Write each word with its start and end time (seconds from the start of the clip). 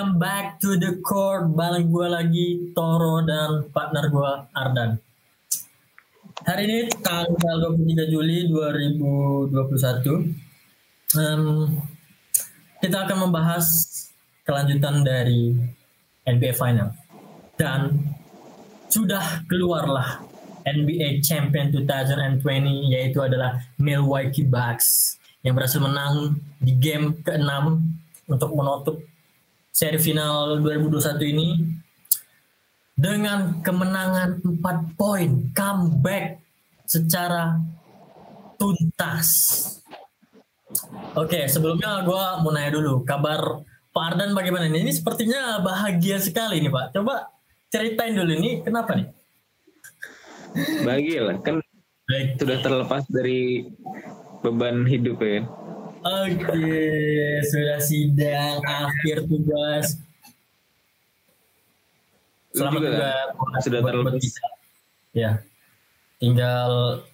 welcome 0.00 0.16
back 0.16 0.56
to 0.56 0.80
the 0.80 0.96
court. 1.04 1.52
Bareng 1.52 1.92
gue 1.92 2.08
lagi 2.08 2.72
Toro 2.72 3.20
dan 3.20 3.68
partner 3.68 4.08
gue 4.08 4.32
Ardan. 4.56 4.96
Hari 6.40 6.62
ini 6.64 6.88
tanggal 7.04 7.76
23 7.76 8.08
Juli 8.08 8.48
2021. 8.48 9.60
Um, 11.20 11.84
kita 12.80 12.96
akan 13.04 13.28
membahas 13.28 13.68
kelanjutan 14.48 15.04
dari 15.04 15.52
NBA 16.24 16.56
Final. 16.56 16.96
Dan 17.60 18.00
sudah 18.88 19.44
keluarlah 19.52 20.24
NBA 20.64 21.20
Champion 21.20 21.76
2020 21.76 22.40
yaitu 22.96 23.20
adalah 23.20 23.68
Milwaukee 23.76 24.48
Bucks 24.48 25.20
yang 25.44 25.52
berhasil 25.60 25.76
menang 25.76 26.40
di 26.56 26.72
game 26.72 27.20
ke-6 27.20 27.52
untuk 28.32 28.56
menutup 28.56 29.09
seri 29.70 29.98
final 30.02 30.58
2021 30.60 31.32
ini 31.32 31.48
dengan 32.98 33.64
kemenangan 33.64 34.44
4 34.44 34.98
poin 34.98 35.30
comeback 35.56 36.42
secara 36.84 37.56
tuntas. 38.60 39.28
Oke, 41.16 41.48
sebelumnya 41.48 42.04
gue 42.04 42.24
mau 42.44 42.50
nanya 42.52 42.76
dulu 42.76 43.02
kabar 43.02 43.64
Pak 43.90 44.04
Ardan 44.14 44.36
bagaimana 44.36 44.70
ini? 44.70 44.86
Ini 44.86 44.92
sepertinya 44.94 45.58
bahagia 45.58 46.22
sekali 46.22 46.62
nih 46.62 46.70
Pak. 46.70 46.94
Coba 46.94 47.32
ceritain 47.72 48.14
dulu 48.14 48.30
ini 48.36 48.62
kenapa 48.62 48.94
nih? 48.94 49.08
Bahagia 50.82 51.20
lah, 51.30 51.36
kan 51.42 51.62
Baik. 52.06 52.38
sudah 52.42 52.58
terlepas 52.58 53.02
dari 53.06 53.70
beban 54.42 54.82
hidup 54.86 55.18
ya. 55.22 55.46
Oke, 56.00 56.80
sudah 57.44 57.76
sidang 57.76 58.64
akhir 58.64 59.28
tugas. 59.28 60.00
Selamat 62.56 62.80
juga, 62.80 62.88
juga 63.36 63.58
sudah 63.60 63.80
terlepas. 63.84 64.24
Ya, 65.12 65.44
tinggal 66.16 67.04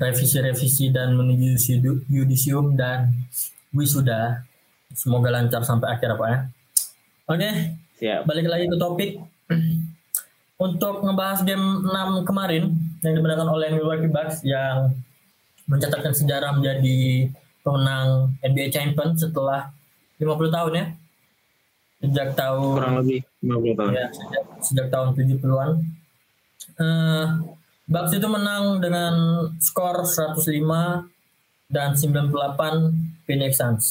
revisi-revisi 0.00 0.88
dan 0.88 1.20
menuju 1.20 1.60
yudisium 2.08 2.80
dan 2.80 3.12
wisuda. 3.76 4.48
Semoga 4.96 5.28
lancar 5.28 5.60
sampai 5.60 6.00
akhir 6.00 6.16
apa 6.16 6.24
ya. 6.24 6.38
Oke, 7.28 7.50
Siap. 8.00 8.24
balik 8.24 8.48
lagi 8.48 8.72
ke 8.72 8.76
topik. 8.80 9.10
Untuk 10.64 11.04
ngebahas 11.04 11.44
game 11.44 11.84
6 11.84 12.24
kemarin 12.24 12.72
yang 13.04 13.12
dimenangkan 13.20 13.48
oleh 13.52 13.68
Milwaukee 13.76 14.08
Bucks 14.08 14.40
yang 14.48 14.96
mencatatkan 15.68 16.16
sejarah 16.16 16.56
menjadi 16.56 17.28
pemenang 17.60 18.34
NBA 18.40 18.72
Champion 18.72 19.16
setelah 19.16 19.72
50 20.20 20.56
tahun 20.56 20.72
ya. 20.76 20.86
Sejak 22.00 22.28
tahun 22.32 22.76
kurang 22.80 22.94
lebih 23.04 23.20
50 23.44 23.78
tahun. 23.78 23.90
Ya, 23.92 24.06
sejak, 24.08 24.44
sejak 24.64 24.86
tahun 24.88 25.08
70-an. 25.16 25.70
Uh, 26.76 26.84
eh, 26.84 27.26
Bucks 27.90 28.14
itu 28.14 28.28
menang 28.30 28.78
dengan 28.78 29.12
skor 29.58 30.06
105 30.06 30.46
dan 31.68 31.90
98 31.98 33.26
Phoenix 33.26 33.52
Suns. 33.58 33.84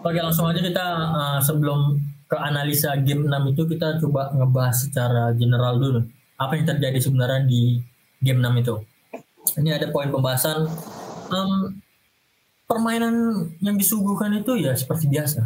Oke 0.00 0.22
langsung 0.22 0.48
aja 0.48 0.64
kita 0.64 0.86
uh, 1.12 1.38
sebelum 1.42 2.00
ke 2.26 2.36
analisa 2.38 2.96
game 2.98 3.26
6 3.30 3.52
itu 3.54 3.62
kita 3.70 4.00
coba 4.02 4.34
ngebahas 4.34 4.76
secara 4.76 5.36
general 5.36 5.78
dulu. 5.78 6.00
Apa 6.40 6.58
yang 6.58 6.66
terjadi 6.66 6.98
sebenarnya 6.98 7.46
di 7.46 7.78
game 8.24 8.42
6 8.42 8.62
itu. 8.62 8.74
Ini 9.62 9.78
ada 9.78 9.92
poin 9.94 10.10
pembahasan. 10.10 10.66
Um, 11.30 11.82
permainan 12.66 13.46
yang 13.62 13.78
disuguhkan 13.78 14.34
itu 14.36 14.58
ya 14.58 14.74
seperti 14.74 15.06
biasa, 15.06 15.40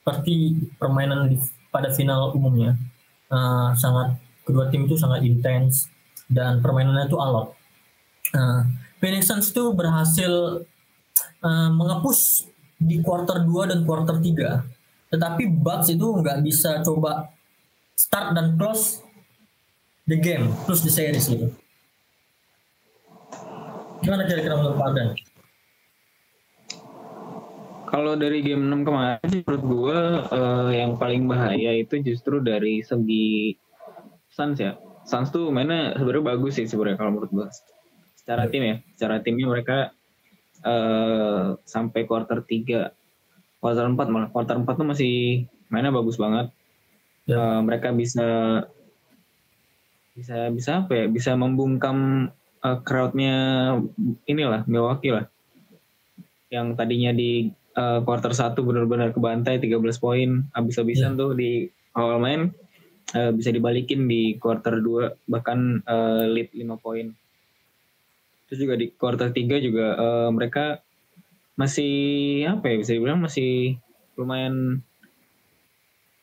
seperti 0.00 0.56
permainan 0.80 1.28
di, 1.28 1.36
pada 1.68 1.92
final 1.92 2.32
umumnya. 2.32 2.76
Uh, 3.32 3.72
sangat 3.76 4.20
kedua 4.44 4.68
tim 4.68 4.84
itu 4.84 4.96
sangat 4.96 5.24
intens 5.24 5.88
dan 6.28 6.60
permainannya 6.60 7.08
itu 7.08 7.16
alot. 7.16 7.56
Uh, 8.32 8.64
Phoenix 9.00 9.28
itu 9.28 9.72
berhasil 9.72 10.64
uh, 11.44 11.70
mengepus 11.72 12.48
di 12.82 12.98
quarter 13.00 13.44
2 13.44 13.70
dan 13.70 13.80
quarter 13.86 14.18
3. 14.18 15.12
Tetapi 15.12 15.42
Bucks 15.60 15.92
itu 15.92 16.06
nggak 16.08 16.40
bisa 16.40 16.80
coba 16.80 17.28
start 17.92 18.32
dan 18.32 18.56
close 18.56 19.04
the 20.08 20.18
game, 20.18 20.50
terus 20.66 20.80
di 20.82 20.90
series 20.90 21.28
gitu. 21.28 21.52
Gimana 24.02 24.26
kira-kira 24.26 24.58
menurut 24.58 24.76
Pak? 24.80 25.31
Kalau 27.92 28.16
dari 28.16 28.40
game 28.40 28.72
6 28.72 28.88
kemarin 28.88 29.44
menurut 29.44 29.64
gue 29.68 29.98
uh, 30.32 30.72
yang 30.72 30.96
paling 30.96 31.28
bahaya 31.28 31.76
itu 31.76 32.00
justru 32.00 32.40
dari 32.40 32.80
segi 32.80 33.52
Suns 34.32 34.56
ya. 34.56 34.80
Suns 35.04 35.28
tuh 35.28 35.52
mainnya 35.52 35.92
sebenarnya 36.00 36.24
bagus 36.32 36.56
sih 36.56 36.64
sebenarnya 36.64 36.96
kalau 36.96 37.12
menurut 37.12 37.28
gue. 37.36 37.46
Secara 38.16 38.48
tim 38.48 38.64
ya, 38.64 38.76
secara 38.96 39.20
timnya 39.20 39.44
mereka 39.44 39.92
uh, 40.64 41.60
sampai 41.68 42.08
quarter 42.08 42.40
3 42.40 43.60
quarter 43.60 43.84
4 43.84 44.08
malah 44.08 44.32
quarter 44.32 44.56
4 44.56 44.64
tuh 44.72 44.88
masih 44.88 45.44
mainnya 45.68 45.92
bagus 45.92 46.16
banget. 46.16 46.48
Ya. 47.28 47.36
Uh, 47.36 47.60
mereka 47.60 47.92
bisa 47.92 48.24
bisa 50.16 50.48
bisa 50.48 50.70
apa 50.80 50.96
ya? 50.96 51.04
Bisa 51.12 51.36
membungkam 51.36 52.32
uh, 52.64 52.78
crowdnya 52.80 53.36
inilah 54.24 54.64
Milwaukee 54.64 55.12
lah. 55.12 55.28
Yang 56.48 56.80
tadinya 56.80 57.12
di 57.12 57.52
uh, 57.76 58.00
quarter 58.04 58.32
satu 58.32 58.64
benar-benar 58.64 59.12
kebantai 59.12 59.60
13 59.60 59.78
poin 59.98 60.44
habis-habisan 60.52 61.14
yeah. 61.16 61.20
tuh 61.20 61.30
di 61.36 61.50
awal 61.96 62.18
main 62.20 62.52
uh, 63.16 63.30
bisa 63.32 63.52
dibalikin 63.52 64.08
di 64.08 64.36
quarter 64.36 64.80
2 64.80 65.28
bahkan 65.28 65.80
uh, 65.84 66.24
lead 66.28 66.52
5 66.52 66.84
poin. 66.84 67.12
Terus 68.48 68.58
juga 68.60 68.74
di 68.76 68.92
quarter 68.92 69.32
3 69.32 69.66
juga 69.66 69.86
uh, 69.96 70.28
mereka 70.32 70.80
masih 71.56 71.92
apa 72.48 72.64
ya 72.72 72.76
bisa 72.80 72.92
dibilang 72.96 73.20
masih 73.20 73.76
lumayan 74.16 74.80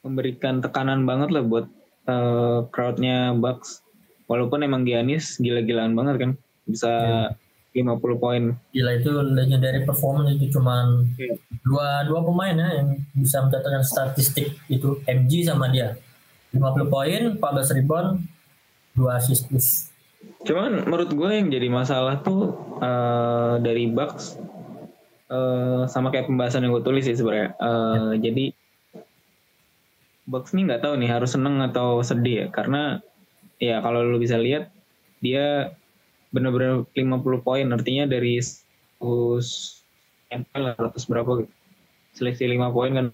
memberikan 0.01 0.57
tekanan 0.61 1.05
banget 1.05 1.29
lah 1.29 1.43
buat 1.45 1.67
uh, 2.09 2.65
crowdnya 2.73 3.37
Bucks 3.37 3.85
walaupun 4.25 4.65
emang 4.65 4.89
Giannis 4.89 5.37
gila-gilaan 5.37 5.93
banget 5.93 6.15
kan 6.17 6.31
bisa 6.65 6.89
yeah 6.89 7.48
50 7.73 8.17
poin. 8.17 8.43
Gila 8.73 8.91
itu 8.97 9.11
legendary 9.13 9.85
performance 9.85 10.35
itu 10.35 10.57
cuman 10.57 11.05
yeah. 11.15 11.37
dua 11.61 12.03
dua 12.09 12.19
pemain 12.25 12.55
ya 12.57 12.69
yang 12.81 12.89
bisa 13.13 13.45
mencatatkan 13.45 13.83
statistik 13.85 14.57
itu 14.67 14.97
MG 15.05 15.45
sama 15.45 15.69
dia. 15.69 15.93
50 16.49 16.89
poin, 16.89 17.21
14 17.37 17.77
rebound, 17.77 18.25
2 18.97 19.05
assist 19.13 19.45
plus. 19.45 19.93
Cuman 20.41 20.81
menurut 20.81 21.13
gue 21.13 21.29
yang 21.29 21.47
jadi 21.53 21.69
masalah 21.69 22.25
tuh 22.25 22.57
uh, 22.81 23.61
dari 23.61 23.85
Bucks 23.85 24.33
uh, 25.29 25.85
sama 25.85 26.09
kayak 26.09 26.25
pembahasan 26.25 26.65
yang 26.65 26.73
gue 26.73 26.81
tulis 26.81 27.05
sih 27.05 27.13
sebenarnya. 27.13 27.53
Uh, 27.61 28.17
yeah. 28.17 28.29
Jadi 28.29 28.45
Bucks 30.25 30.57
nih 30.57 30.69
nggak 30.69 30.81
tahu 30.85 30.93
nih 30.97 31.09
harus 31.09 31.33
seneng 31.33 31.61
atau 31.61 32.01
sedih 32.05 32.45
ya 32.45 32.47
karena 32.53 33.01
ya 33.57 33.81
kalau 33.81 34.05
lu 34.05 34.21
bisa 34.21 34.37
lihat 34.37 34.69
dia 35.19 35.73
benar-benar 36.29 36.85
50 36.93 37.45
poin 37.45 37.65
artinya 37.73 38.05
dari 38.05 38.37
100 38.37 39.01
ML 40.29 40.63
100 40.77 41.09
berapa 41.09 41.31
gitu. 41.43 41.53
Selisih 42.13 42.47
5 42.53 42.75
poin 42.75 42.91
kan. 42.93 43.07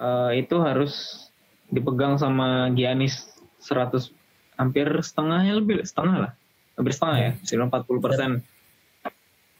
Uh, 0.00 0.32
itu 0.32 0.56
harus 0.64 1.26
dipegang 1.68 2.16
sama 2.16 2.72
Giannis 2.72 3.28
100 3.60 4.08
hampir 4.56 4.88
setengahnya 5.04 5.60
lebih 5.60 5.84
setengah 5.84 6.16
lah. 6.28 6.32
Hampir 6.80 6.92
setengah 6.96 7.18
ya 7.20 7.30
sekitar 7.44 7.68
40 7.68 8.04
persen. 8.04 8.30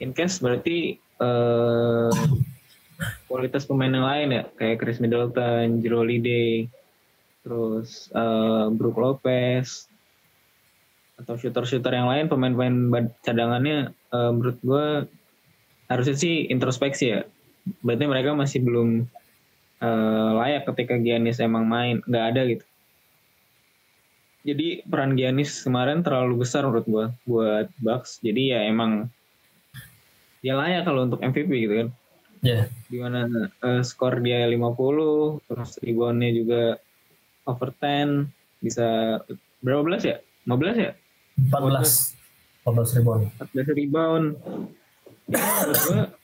In 0.01 0.17
case 0.17 0.41
berarti 0.41 0.97
uh, 1.21 2.09
kualitas 3.29 3.69
pemain 3.69 3.93
yang 3.93 4.09
lain 4.09 4.29
ya 4.33 4.43
kayak 4.57 4.81
Chris 4.81 4.97
Middleton, 4.97 5.85
Jero 5.85 6.01
Holiday, 6.01 6.65
terus 7.45 8.09
uh, 8.17 8.73
Brook 8.73 8.97
Lopez, 8.97 9.90
atau 11.21 11.37
shooter-shooter 11.37 11.93
yang 11.93 12.09
lain 12.09 12.27
pemain-pemain 12.33 13.13
cadangannya 13.21 13.93
uh, 14.11 14.33
menurut 14.33 14.59
gue 14.65 14.87
harusnya 15.93 16.17
sih 16.17 16.49
introspeksi 16.49 17.05
ya. 17.13 17.21
Berarti 17.85 18.05
mereka 18.09 18.33
masih 18.33 18.65
belum 18.65 19.05
uh, 19.85 20.31
layak 20.41 20.65
ketika 20.73 20.97
Giannis 20.97 21.43
emang 21.43 21.69
main 21.69 22.01
nggak 22.09 22.27
ada 22.35 22.43
gitu. 22.49 22.65
Jadi 24.41 24.89
peran 24.89 25.21
Giannis 25.21 25.61
kemarin 25.61 26.01
terlalu 26.01 26.49
besar 26.49 26.65
menurut 26.65 26.87
gue 26.89 27.07
buat 27.29 27.69
Bucks. 27.85 28.25
Jadi 28.25 28.57
ya 28.57 28.65
emang 28.65 29.13
dia 30.41 30.57
layak 30.57 30.89
kalau 30.89 31.05
untuk 31.05 31.21
MVP 31.21 31.69
gitu 31.69 31.75
kan. 31.87 31.89
Yeah. 32.41 32.73
di 32.89 32.97
mana 32.97 33.29
uh, 33.61 33.85
skor 33.85 34.25
dia 34.25 34.49
50 34.49 35.45
terus 35.45 35.77
reboundnya 35.85 36.33
juga 36.33 36.81
over 37.45 37.69
10 37.77 38.33
bisa 38.65 39.21
berapa 39.61 39.85
belas 39.85 40.09
ya? 40.09 40.25
15 40.49 40.81
ya 40.81 40.97
14 41.49 42.69
14 42.69 42.97
rebound 43.01 43.23
14 43.41 43.79
rebound 43.81 44.27
ya 45.31 45.41
gue 45.71 46.21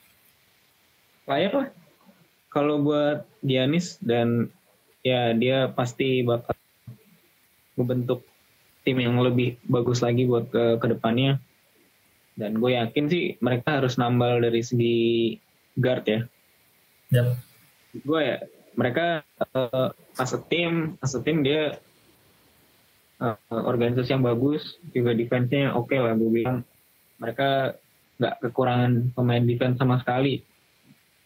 layak 1.27 1.53
lah. 1.53 1.67
Kalau 2.47 2.81
buat 2.81 3.27
Giannis 3.43 3.99
dan 3.99 4.49
ya 5.03 5.35
dia 5.35 5.69
pasti 5.69 6.23
bakal 6.23 6.55
membentuk 7.77 8.25
tim 8.81 8.97
yang 8.97 9.19
lebih 9.19 9.59
bagus 9.67 9.99
lagi 9.99 10.25
buat 10.25 10.49
ke 10.49 10.79
ke 10.79 10.87
depannya 10.89 11.37
dan 12.39 12.57
gue 12.57 12.71
yakin 12.73 13.05
sih 13.11 13.35
mereka 13.43 13.83
harus 13.83 13.99
nambal 13.99 14.39
dari 14.41 14.63
segi 14.63 14.97
guard 15.77 16.03
ya. 16.07 16.19
Yep. 17.13 17.27
Gue 18.07 18.21
ya 18.23 18.37
mereka 18.79 19.21
uh, 19.53 19.91
as 20.17 20.31
a 20.33 20.41
team, 20.49 20.97
as 21.03 21.13
a 21.13 21.21
team 21.21 21.43
dia 21.43 21.77
uh, 23.21 23.37
organisasi 23.49 24.13
yang 24.13 24.25
bagus, 24.25 24.77
juga 24.93 25.13
defense-nya 25.13 25.73
oke 25.73 25.93
okay 25.93 25.99
lah 26.01 26.13
gue 26.17 26.31
bilang. 26.31 26.61
Mereka 27.17 27.77
nggak 28.17 28.35
kekurangan 28.45 29.13
pemain 29.13 29.43
defense 29.45 29.77
sama 29.77 29.97
sekali. 30.01 30.41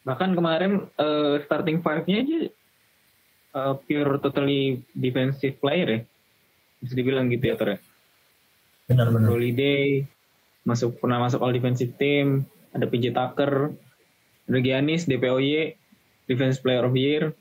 Bahkan 0.08 0.34
kemarin 0.34 0.88
uh, 0.98 1.40
starting 1.46 1.84
five-nya 1.84 2.18
aja 2.26 2.42
uh, 3.56 3.74
pure 3.86 4.20
totally 4.20 4.84
defensive 4.96 5.60
player 5.60 5.88
ya. 5.88 6.00
Bisa 6.82 6.94
dibilang 6.98 7.30
gitu 7.30 7.54
ya, 7.54 7.56
Tor. 7.60 7.78
Benar-benar. 8.90 9.30
Holiday, 9.30 10.04
masuk 10.66 10.98
pernah 11.02 11.22
masuk 11.22 11.42
all 11.42 11.54
defensive 11.54 11.94
team 11.98 12.46
ada 12.72 12.86
PJ 12.86 13.14
Tucker 13.14 13.74
ada 14.46 14.60
Giannis 14.62 15.10
DPOY 15.10 15.74
defense 16.30 16.62
player 16.62 16.86
of 16.86 16.94
year 16.94 17.34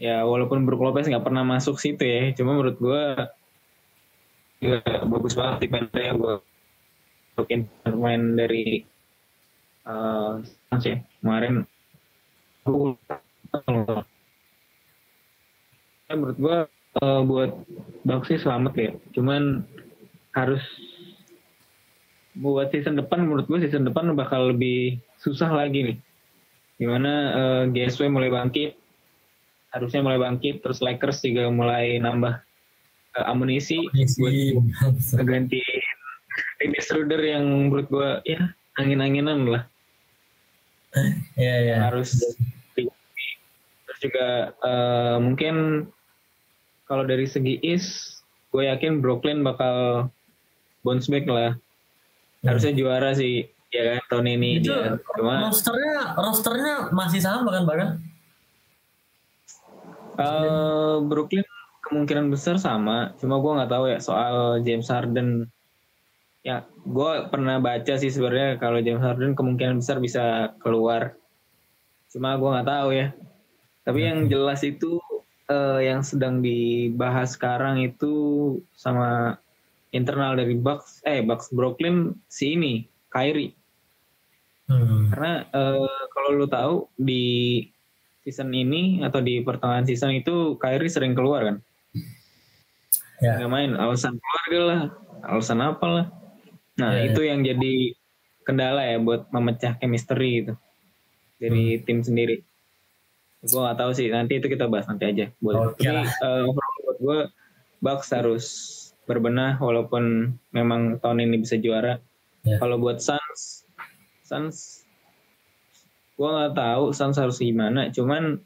ya 0.00 0.24
walaupun 0.24 0.64
Brook 0.64 0.80
Lopez 0.80 1.06
nggak 1.06 1.22
pernah 1.22 1.44
masuk 1.44 1.76
situ 1.76 2.00
ya. 2.00 2.32
Cuma 2.32 2.56
menurut 2.56 2.80
gue 2.80 3.04
juga 4.60 4.80
bagus 5.04 5.36
banget 5.36 5.68
defendernya 5.68 6.12
gue 6.16 6.34
mungkin 7.36 7.60
main 8.00 8.22
dari 8.34 8.82
uh, 9.84 10.40
ya. 10.80 11.04
Kemarin 11.20 11.68
ya, 16.08 16.12
menurut 16.16 16.38
gue 16.40 16.58
uh, 17.04 17.20
buat 17.22 17.52
Bucks 18.08 18.32
selamat 18.32 18.72
ya. 18.80 18.90
Cuman 19.12 19.68
harus 20.32 20.64
buat 22.40 22.72
season 22.72 22.96
depan 22.96 23.28
menurut 23.28 23.44
gue 23.44 23.58
season 23.68 23.84
depan 23.84 24.08
bakal 24.16 24.56
lebih 24.56 24.96
susah 25.20 25.52
lagi 25.52 25.92
nih. 25.92 25.98
Di 26.80 26.88
mana 26.88 27.12
uh, 27.12 27.62
eh, 27.68 27.76
GSW 27.76 28.08
mulai 28.08 28.32
bangkit, 28.32 28.79
harusnya 29.70 30.00
mulai 30.02 30.18
bangkit, 30.18 30.62
terus 30.62 30.82
Lakers 30.82 31.22
juga 31.22 31.50
mulai 31.50 31.98
nambah 32.02 32.42
uh, 33.18 33.24
amunisi, 33.30 33.78
amunisi. 33.90 34.56
buat 34.58 35.24
ganti 35.26 35.62
Dennis 36.58 36.86
Schroeder 36.86 37.22
yang 37.22 37.44
menurut 37.68 37.86
gue 37.90 38.10
ya 38.26 38.50
angin-anginan 38.78 39.46
lah. 39.46 39.62
Iya 40.94 41.06
yeah, 41.38 41.58
yeah. 41.62 41.78
Harus 41.86 42.18
terus 43.86 43.98
juga 44.02 44.54
uh, 44.62 45.16
mungkin 45.22 45.86
kalau 46.90 47.06
dari 47.06 47.30
segi 47.30 47.62
East, 47.62 48.22
gue 48.50 48.66
yakin 48.66 48.98
Brooklyn 48.98 49.46
bakal 49.46 50.10
bounce 50.82 51.06
back 51.06 51.28
lah 51.28 51.54
harusnya 52.44 52.72
juara 52.72 53.12
sih 53.12 53.44
ya 53.70 53.82
kan 53.96 54.00
tahun 54.10 54.26
ini 54.40 54.48
itu 54.58 54.72
dia 54.72 54.96
cuma 55.14 55.52
rosternya 55.52 56.16
rosternya 56.16 56.74
masih 56.90 57.20
sama 57.20 57.52
kan 57.52 57.62
bahkan 57.68 57.90
uh, 60.18 60.98
Brooklyn 61.04 61.46
kemungkinan 61.84 62.30
besar 62.30 62.56
sama. 62.56 63.14
Cuma 63.18 63.38
gue 63.38 63.52
nggak 63.60 63.70
tahu 63.70 63.84
ya 63.90 63.98
soal 63.98 64.62
James 64.62 64.88
Harden. 64.90 65.46
Ya 66.40 66.64
gue 66.82 67.12
pernah 67.28 67.60
baca 67.60 67.94
sih 68.00 68.08
sebenarnya 68.08 68.56
kalau 68.56 68.80
James 68.80 69.04
Harden 69.04 69.36
kemungkinan 69.36 69.84
besar 69.84 70.00
bisa 70.00 70.54
keluar. 70.62 71.14
Cuma 72.10 72.34
gue 72.34 72.48
nggak 72.48 72.70
tahu 72.70 72.88
ya. 72.96 73.12
Tapi 73.84 73.98
yang 74.00 74.26
jelas 74.30 74.60
itu 74.64 75.02
uh, 75.50 75.80
yang 75.82 76.00
sedang 76.00 76.40
dibahas 76.40 77.34
sekarang 77.36 77.82
itu 77.84 78.12
sama 78.72 79.36
internal 79.90 80.38
dari 80.38 80.54
Bucks 80.54 81.02
eh 81.02 81.20
Bucks 81.26 81.50
Brooklyn 81.50 82.14
si 82.30 82.54
ini 82.54 82.86
Kyrie. 83.10 83.58
Hmm. 84.70 85.10
karena 85.10 85.42
uh, 85.50 86.06
kalau 86.14 86.30
lu 86.38 86.46
tahu 86.46 86.86
di 86.94 87.66
season 88.24 88.52
ini 88.52 89.00
atau 89.00 89.20
di 89.24 89.40
pertengahan 89.40 89.86
season 89.88 90.12
itu 90.16 90.56
Kyrie 90.60 90.92
sering 90.92 91.16
keluar 91.16 91.46
kan 91.46 91.56
ya. 93.20 93.40
nggak 93.40 93.50
main 93.50 93.70
alasan 93.76 94.16
keluarga 94.20 94.60
lah 94.64 94.80
alasan 95.26 95.60
apalah 95.64 96.06
nah 96.76 96.96
ya, 96.96 97.04
ya. 97.04 97.12
itu 97.12 97.20
yang 97.24 97.40
jadi 97.44 97.74
kendala 98.44 98.82
ya 98.84 98.96
buat 99.00 99.28
memecah 99.32 99.76
chemistry 99.80 100.44
itu 100.44 100.54
dari 101.40 101.80
hmm. 101.80 101.82
tim 101.88 101.98
sendiri 102.04 102.36
gue 103.40 103.56
gak 103.56 103.80
tahu 103.80 103.96
sih 103.96 104.12
nanti 104.12 104.36
itu 104.36 104.52
kita 104.52 104.68
bahas 104.68 104.84
nanti 104.84 105.08
aja 105.08 105.26
buat 105.40 105.56
oh, 105.56 105.72
tapi 105.72 106.04
uh, 106.20 106.44
buat 106.84 106.98
gue 107.00 107.18
Bucks 107.80 108.12
harus 108.12 108.46
berbenah 109.08 109.56
walaupun 109.56 110.36
memang 110.52 111.00
tahun 111.00 111.24
ini 111.24 111.42
bisa 111.42 111.56
juara. 111.56 111.96
Yeah. 112.44 112.60
Kalau 112.60 112.76
buat 112.76 113.00
Suns, 113.00 113.64
Suns, 114.22 114.79
gue 116.20 116.28
nggak 116.28 116.52
tahu 116.52 116.92
Suns 116.92 117.16
harus 117.16 117.40
gimana. 117.40 117.88
Cuman 117.88 118.36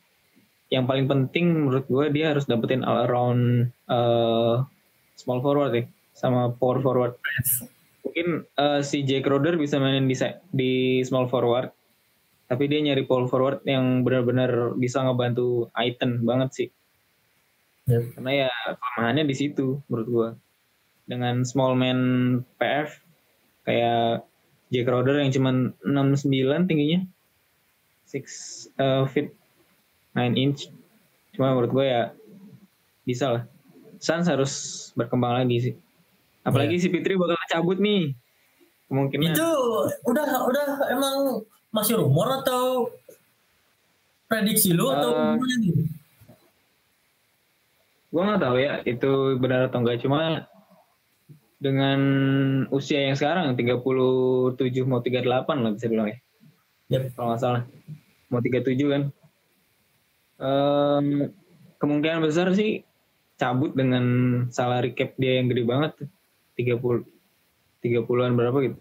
yang 0.71 0.87
paling 0.87 1.11
penting 1.11 1.67
menurut 1.67 1.91
gue 1.91 2.07
dia 2.15 2.31
harus 2.31 2.47
dapetin 2.47 2.87
all 2.87 3.11
around 3.11 3.75
uh, 3.91 4.63
small 5.19 5.43
forward 5.43 5.75
ya, 5.75 5.85
sama 6.15 6.55
power 6.55 6.79
forward. 6.79 7.19
Mungkin 8.07 8.47
uh, 8.55 8.79
si 8.79 9.03
Jake 9.03 9.27
Roder 9.27 9.59
bisa 9.59 9.83
mainin 9.83 10.07
di 10.07 10.15
di 10.55 11.03
small 11.03 11.27
forward, 11.27 11.75
tapi 12.47 12.71
dia 12.71 12.79
nyari 12.79 13.03
power 13.11 13.27
forward 13.27 13.67
yang 13.67 14.07
benar-benar 14.07 14.79
bisa 14.79 15.03
ngebantu 15.03 15.67
Aiton 15.75 16.23
banget 16.23 16.51
sih. 16.55 16.69
Yep. 17.91 18.17
Karena 18.17 18.47
ya 18.47 18.51
kelemahannya 18.79 19.25
di 19.27 19.35
situ 19.35 19.83
menurut 19.91 20.09
gue 20.09 20.29
dengan 21.11 21.43
small 21.43 21.75
man 21.77 21.99
PF 22.57 23.03
kayak 23.67 24.25
Jack 24.73 24.89
Roder 24.89 25.21
yang 25.21 25.35
cuma 25.35 25.51
69 25.85 26.71
tingginya 26.71 27.05
6 28.15 28.79
uh, 28.79 29.05
feet 29.11 29.35
9 30.15 30.39
inch 30.39 30.71
cuma 31.35 31.51
menurut 31.51 31.75
gue 31.75 31.87
ya 31.91 32.03
bisa 33.03 33.27
lah 33.35 33.43
Suns 33.99 34.31
harus 34.31 34.53
berkembang 34.95 35.43
lagi 35.43 35.57
sih 35.71 35.75
apalagi 36.47 36.79
yeah. 36.79 36.83
si 36.87 36.89
Fitri 36.95 37.19
bakal 37.19 37.35
cabut 37.51 37.83
nih 37.83 38.15
kemungkinan 38.87 39.35
itu 39.35 39.51
udah 40.07 40.29
udah 40.47 40.67
emang 40.95 41.43
masih 41.75 41.99
rumor 41.99 42.31
atau 42.39 42.95
prediksi 44.31 44.71
lu 44.71 44.87
uh, 44.87 44.95
atau 44.95 45.11
gimana 45.35 45.55
nih 45.59 45.73
gue 48.15 48.23
nggak 48.23 48.41
tahu 48.47 48.57
ya 48.63 48.73
itu 48.87 49.13
benar 49.43 49.67
atau 49.67 49.83
enggak 49.83 49.99
cuma 50.07 50.47
dengan 51.65 52.01
usia 52.69 53.09
yang 53.09 53.17
sekarang 53.17 53.57
37 53.57 54.61
mau 54.85 55.01
38 55.01 55.25
lah 55.25 55.73
bisa 55.73 55.87
bilang 55.89 56.13
ya. 56.13 56.19
Yep. 56.93 57.17
Kalau 57.17 57.27
nggak 57.33 57.41
salah. 57.41 57.63
Mau 58.29 58.41
37 58.41 58.77
kan. 58.89 59.03
Um, 60.35 61.31
kemungkinan 61.79 62.25
besar 62.25 62.51
sih 62.57 62.83
cabut 63.39 63.75
dengan 63.75 64.05
salary 64.51 64.95
cap 64.95 65.15
dia 65.19 65.39
yang 65.39 65.51
gede 65.51 65.63
banget 65.67 65.93
30 66.59 67.07
30-an 67.85 68.33
berapa 68.35 68.59
gitu. 68.65 68.79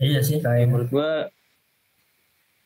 Iya 0.00 0.20
sih 0.24 0.38
kayak 0.40 0.70
menurut 0.70 0.88
gua 0.88 1.10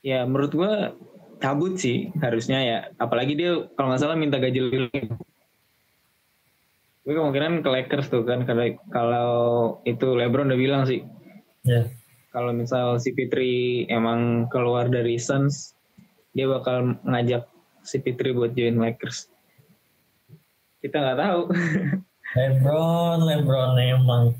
ya 0.04 0.22
menurut 0.28 0.52
gua 0.54 0.94
cabut 1.42 1.76
sih 1.80 2.14
harusnya 2.22 2.58
ya 2.62 2.78
apalagi 2.96 3.34
dia 3.34 3.68
kalau 3.74 3.90
nggak 3.90 4.00
salah 4.00 4.16
minta 4.16 4.38
gaji 4.38 4.60
lebih 4.64 5.12
gue 7.04 7.12
kemungkinan 7.12 7.60
ke 7.60 7.68
Lakers 7.68 8.08
tuh 8.08 8.24
kan 8.24 8.48
kalau 8.48 8.64
kalau 8.88 9.30
itu 9.84 10.16
LeBron 10.16 10.48
udah 10.48 10.56
bilang 10.56 10.82
sih 10.88 11.04
yeah. 11.68 11.84
Kalau 12.34 12.50
misal 12.50 12.98
si 12.98 13.14
Fitri 13.14 13.86
emang 13.86 14.50
keluar 14.50 14.90
dari 14.90 15.14
Suns 15.22 15.78
dia 16.34 16.50
bakal 16.50 16.98
ngajak 17.06 17.46
si 17.86 18.02
Fitri 18.02 18.34
buat 18.34 18.58
join 18.58 18.82
Lakers. 18.82 19.30
Kita 20.82 20.98
nggak 20.98 21.18
tahu. 21.22 21.40
LeBron 22.34 23.18
LeBron 23.22 23.78
emang. 23.78 24.34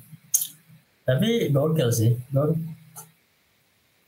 Tapi 1.07 1.55
gokil 1.55 1.95
sih 1.95 2.19
gue 2.35 2.59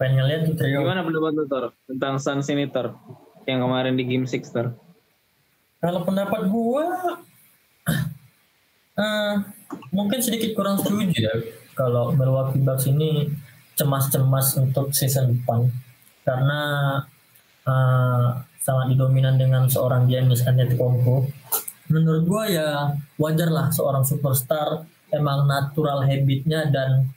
pengen 0.03 0.27
lihat 0.27 0.51
tuh 0.51 0.59
trio. 0.59 0.83
Gimana 0.83 1.07
pendapat 1.07 1.33
lu 1.39 1.45
Tor 1.47 1.65
tentang 1.87 2.19
Suns 2.19 2.51
ini 2.51 2.67
Tor 2.67 2.99
yang 3.47 3.63
kemarin 3.63 3.95
di 3.95 4.03
Game 4.03 4.27
6 4.27 4.51
Tor 4.51 4.75
kalau 5.79 6.03
pendapat 6.03 6.51
gue 6.51 6.85
Uh, 8.97 9.45
mungkin 9.93 10.25
sedikit 10.25 10.57
kurang 10.57 10.81
setuju 10.81 11.13
ya 11.13 11.29
kalau 11.77 12.17
Milwaukee 12.17 12.65
Bucks 12.65 12.89
ini 12.89 13.29
cemas-cemas 13.77 14.57
untuk 14.57 14.91
season 14.97 15.37
depan 15.37 15.69
karena 16.25 16.61
uh, 17.69 18.41
sangat 18.59 18.97
didominan 18.97 19.39
dengan 19.39 19.69
seorang 19.71 20.11
Giannis 20.11 20.43
Antetokounmpo. 20.43 21.31
Menurut 21.87 22.25
gue 22.27 22.45
ya 22.59 22.99
wajar 23.21 23.47
lah 23.53 23.71
seorang 23.71 24.03
superstar 24.03 24.83
emang 25.15 25.47
natural 25.47 26.03
habitnya 26.03 26.67
dan 26.67 27.15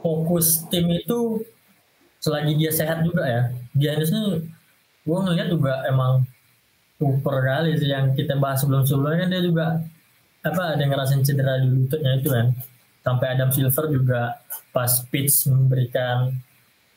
fokus 0.00 0.64
tim 0.72 0.88
itu 0.88 1.44
selagi 2.24 2.56
dia 2.56 2.72
sehat 2.72 3.04
juga 3.04 3.28
ya. 3.28 3.42
Giannis 3.76 4.08
ini 4.14 4.48
gue 5.04 5.18
ngeliat 5.20 5.48
juga 5.52 5.84
emang 5.84 6.24
super 6.96 7.44
kali 7.44 7.76
sih 7.76 7.92
yang 7.92 8.16
kita 8.16 8.40
bahas 8.40 8.64
sebelum-sebelumnya 8.64 9.26
kan 9.26 9.28
dia 9.28 9.42
juga 9.44 9.66
apa 10.44 10.76
ada 10.76 10.84
ngerasain 10.84 11.20
cedera 11.20 11.60
di 11.60 11.68
lututnya 11.68 12.16
itu 12.16 12.28
kan 12.32 12.46
sampai 13.04 13.36
Adam 13.36 13.52
Silver 13.52 13.92
juga 13.92 14.40
pas 14.72 14.88
pitch 15.12 15.52
memberikan 15.52 16.32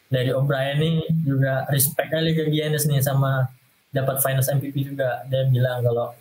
dari 0.08 0.32
O'Brien 0.32 0.80
ini 0.80 1.04
juga 1.28 1.68
respect 1.68 2.08
kali 2.08 2.32
ke 2.32 2.48
Giannis 2.48 2.88
nih 2.88 3.04
sama 3.04 3.52
dapat 3.92 4.24
finals 4.24 4.48
MVP 4.48 4.96
juga. 4.96 5.28
Dia 5.28 5.44
bilang 5.52 5.84
kalau 5.84 6.16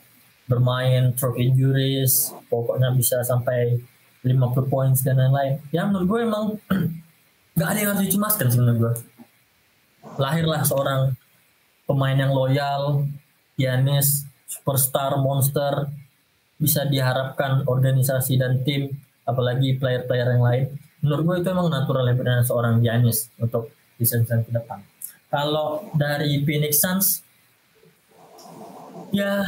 bermain 0.50 1.14
through 1.14 1.38
injuries 1.38 2.34
pokoknya 2.50 2.90
bisa 2.98 3.22
sampai 3.22 3.78
50 4.26 4.66
points 4.66 5.06
dan 5.06 5.22
lain-lain. 5.22 5.62
Ya 5.70 5.86
menurut 5.86 6.06
gue 6.10 6.20
emang 6.26 6.44
nggak 7.56 7.68
ada 7.70 7.78
yang 7.78 7.90
harus 7.94 8.02
dicemaskan 8.10 8.46
sih 8.50 8.58
menurut 8.58 8.78
gue 8.78 8.94
lahirlah 10.18 10.62
seorang 10.66 11.14
pemain 11.86 12.14
yang 12.14 12.32
loyal 12.34 13.06
Giannis 13.56 14.26
superstar 14.46 15.18
monster 15.18 15.90
bisa 16.56 16.88
diharapkan 16.88 17.64
organisasi 17.68 18.40
dan 18.40 18.64
tim 18.64 18.94
apalagi 19.26 19.76
player-player 19.76 20.38
yang 20.38 20.44
lain 20.46 20.66
menurut 21.06 21.22
gue 21.22 21.36
itu 21.44 21.48
emang 21.54 21.68
natural 21.70 22.08
ya 22.08 22.42
seorang 22.42 22.82
Giannis 22.82 23.30
untuk 23.38 23.70
season-season 24.00 24.42
ke 24.42 24.50
depan. 24.50 24.82
Kalau 25.30 25.86
dari 25.94 26.42
Phoenix 26.42 26.82
Suns, 26.82 27.22
ya 29.14 29.46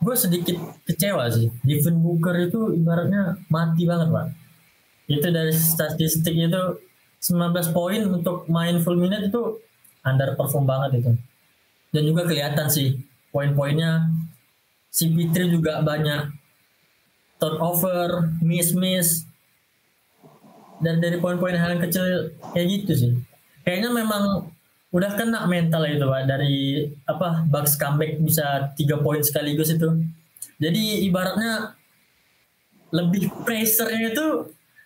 gue 0.00 0.16
sedikit 0.16 0.56
kecewa 0.88 1.28
sih. 1.28 1.52
Devin 1.60 2.00
Booker 2.00 2.36
itu 2.40 2.72
ibaratnya 2.72 3.36
mati 3.52 3.84
banget 3.84 4.08
pak. 4.08 4.26
Itu 5.10 5.28
dari 5.28 5.52
statistik 5.52 6.32
itu 6.32 6.62
19 7.20 7.76
poin 7.76 8.00
untuk 8.08 8.48
main 8.48 8.80
full 8.80 8.96
minute 8.96 9.28
itu 9.28 9.60
underperform 10.06 10.64
banget 10.64 11.04
itu. 11.04 11.12
Dan 11.92 12.02
juga 12.06 12.24
kelihatan 12.24 12.70
sih 12.70 12.96
poin-poinnya 13.28 14.08
si 14.88 15.12
Fitri 15.12 15.52
juga 15.52 15.84
banyak 15.84 16.39
turnover, 17.40 18.28
miss-miss, 18.44 19.24
dan 20.84 21.00
dari 21.00 21.16
poin-poin 21.20 21.56
hal 21.56 21.76
yang 21.76 21.82
kecil 21.84 22.04
kayak 22.52 22.66
gitu 22.68 22.92
sih. 22.92 23.12
Kayaknya 23.64 23.90
memang 24.04 24.22
udah 24.90 25.10
kena 25.14 25.46
mental 25.46 25.86
itu 25.86 26.02
pak 26.02 26.26
dari 26.26 26.82
apa 27.06 27.46
Bucks 27.46 27.78
comeback 27.78 28.18
bisa 28.18 28.74
tiga 28.74 28.98
poin 28.98 29.22
sekaligus 29.24 29.70
itu. 29.70 29.88
Jadi 30.60 31.06
ibaratnya 31.08 31.76
lebih 32.90 33.30
pressure-nya 33.46 34.10
itu 34.12 34.26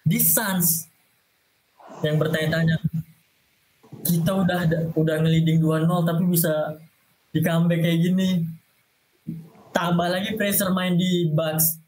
di 0.04 0.18
Suns. 0.20 0.86
Yang 2.04 2.16
bertanya-tanya 2.26 2.76
kita 4.04 4.30
udah 4.44 4.60
udah 4.92 5.16
ngeliding 5.24 5.62
2-0 5.62 5.88
tapi 6.04 6.22
bisa 6.28 6.76
di 7.32 7.40
comeback 7.40 7.80
kayak 7.80 8.00
gini. 8.02 8.44
Tambah 9.74 10.06
lagi 10.06 10.38
pressure 10.38 10.70
main 10.70 10.94
di 10.94 11.32
Bucks 11.32 11.83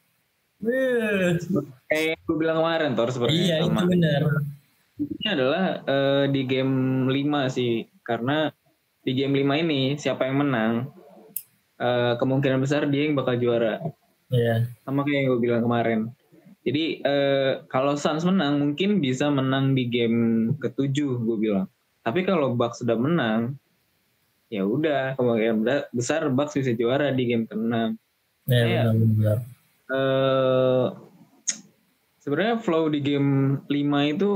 Kayak 1.87 2.17
gue 2.25 2.37
bilang 2.37 2.59
kemarin 2.65 2.97
Tor 2.97 3.11
sebenarnya. 3.13 3.37
Iya 3.37 3.57
sama. 3.63 3.81
itu 3.85 3.91
benar. 3.93 4.23
Ini 4.97 5.27
adalah 5.29 5.65
uh, 5.85 6.25
di 6.33 6.43
game 6.49 7.05
5 7.13 7.53
sih 7.53 7.85
karena 8.01 8.49
di 9.05 9.13
game 9.13 9.45
5 9.45 9.63
ini 9.69 9.81
siapa 10.01 10.25
yang 10.25 10.41
menang 10.41 10.73
uh, 11.77 12.17
kemungkinan 12.17 12.65
besar 12.65 12.89
dia 12.89 13.07
yang 13.09 13.15
bakal 13.15 13.37
juara. 13.37 13.85
Iya. 14.33 14.43
Yeah. 14.43 14.59
Sama 14.89 15.05
kayak 15.05 15.17
yang 15.21 15.27
gue 15.37 15.41
bilang 15.45 15.63
kemarin. 15.63 16.01
Jadi 16.67 17.05
uh, 17.07 17.63
kalau 17.71 17.95
Suns 17.95 18.27
menang 18.27 18.59
mungkin 18.59 18.99
bisa 18.99 19.31
menang 19.31 19.77
di 19.77 19.87
game 19.87 20.53
ketujuh 20.59 21.23
gue 21.23 21.37
bilang. 21.39 21.69
Tapi 22.03 22.27
kalau 22.27 22.57
Bucks 22.57 22.83
sudah 22.83 22.97
menang 22.99 23.55
ya 24.47 24.63
udah 24.63 25.19
kemungkinan 25.19 25.91
besar 25.91 26.27
Bucks 26.33 26.59
bisa 26.59 26.73
juara 26.75 27.13
di 27.13 27.23
game 27.29 27.45
keenam. 27.47 28.01
Iya 28.47 28.91
benar-benar 28.95 29.56
uh, 29.91 30.87
sebenarnya 32.23 32.59
flow 32.59 32.91
di 32.91 32.99
game 33.03 33.63
5 33.71 34.13
itu 34.15 34.31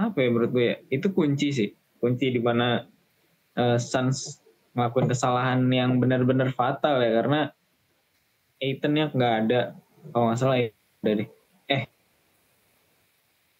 apa 0.00 0.16
ya 0.16 0.28
menurut 0.32 0.50
gue 0.54 0.64
ya? 0.64 0.76
Itu 0.88 1.12
kunci 1.12 1.52
sih. 1.52 1.68
Kunci 2.00 2.32
di 2.32 2.40
mana 2.40 2.88
uh, 3.60 3.76
Suns 3.76 4.40
ngelakuin 4.72 5.10
kesalahan 5.10 5.60
yang 5.68 6.00
benar-benar 6.00 6.54
fatal 6.56 7.04
ya. 7.04 7.20
Karena 7.20 7.40
Aiton-nya 8.60 9.12
nggak 9.12 9.34
ada. 9.44 9.60
Kalau 10.12 10.24
nggak 10.32 10.40
salah 10.40 10.56
ya 10.56 10.68
dari 11.04 11.24
eh. 11.68 11.84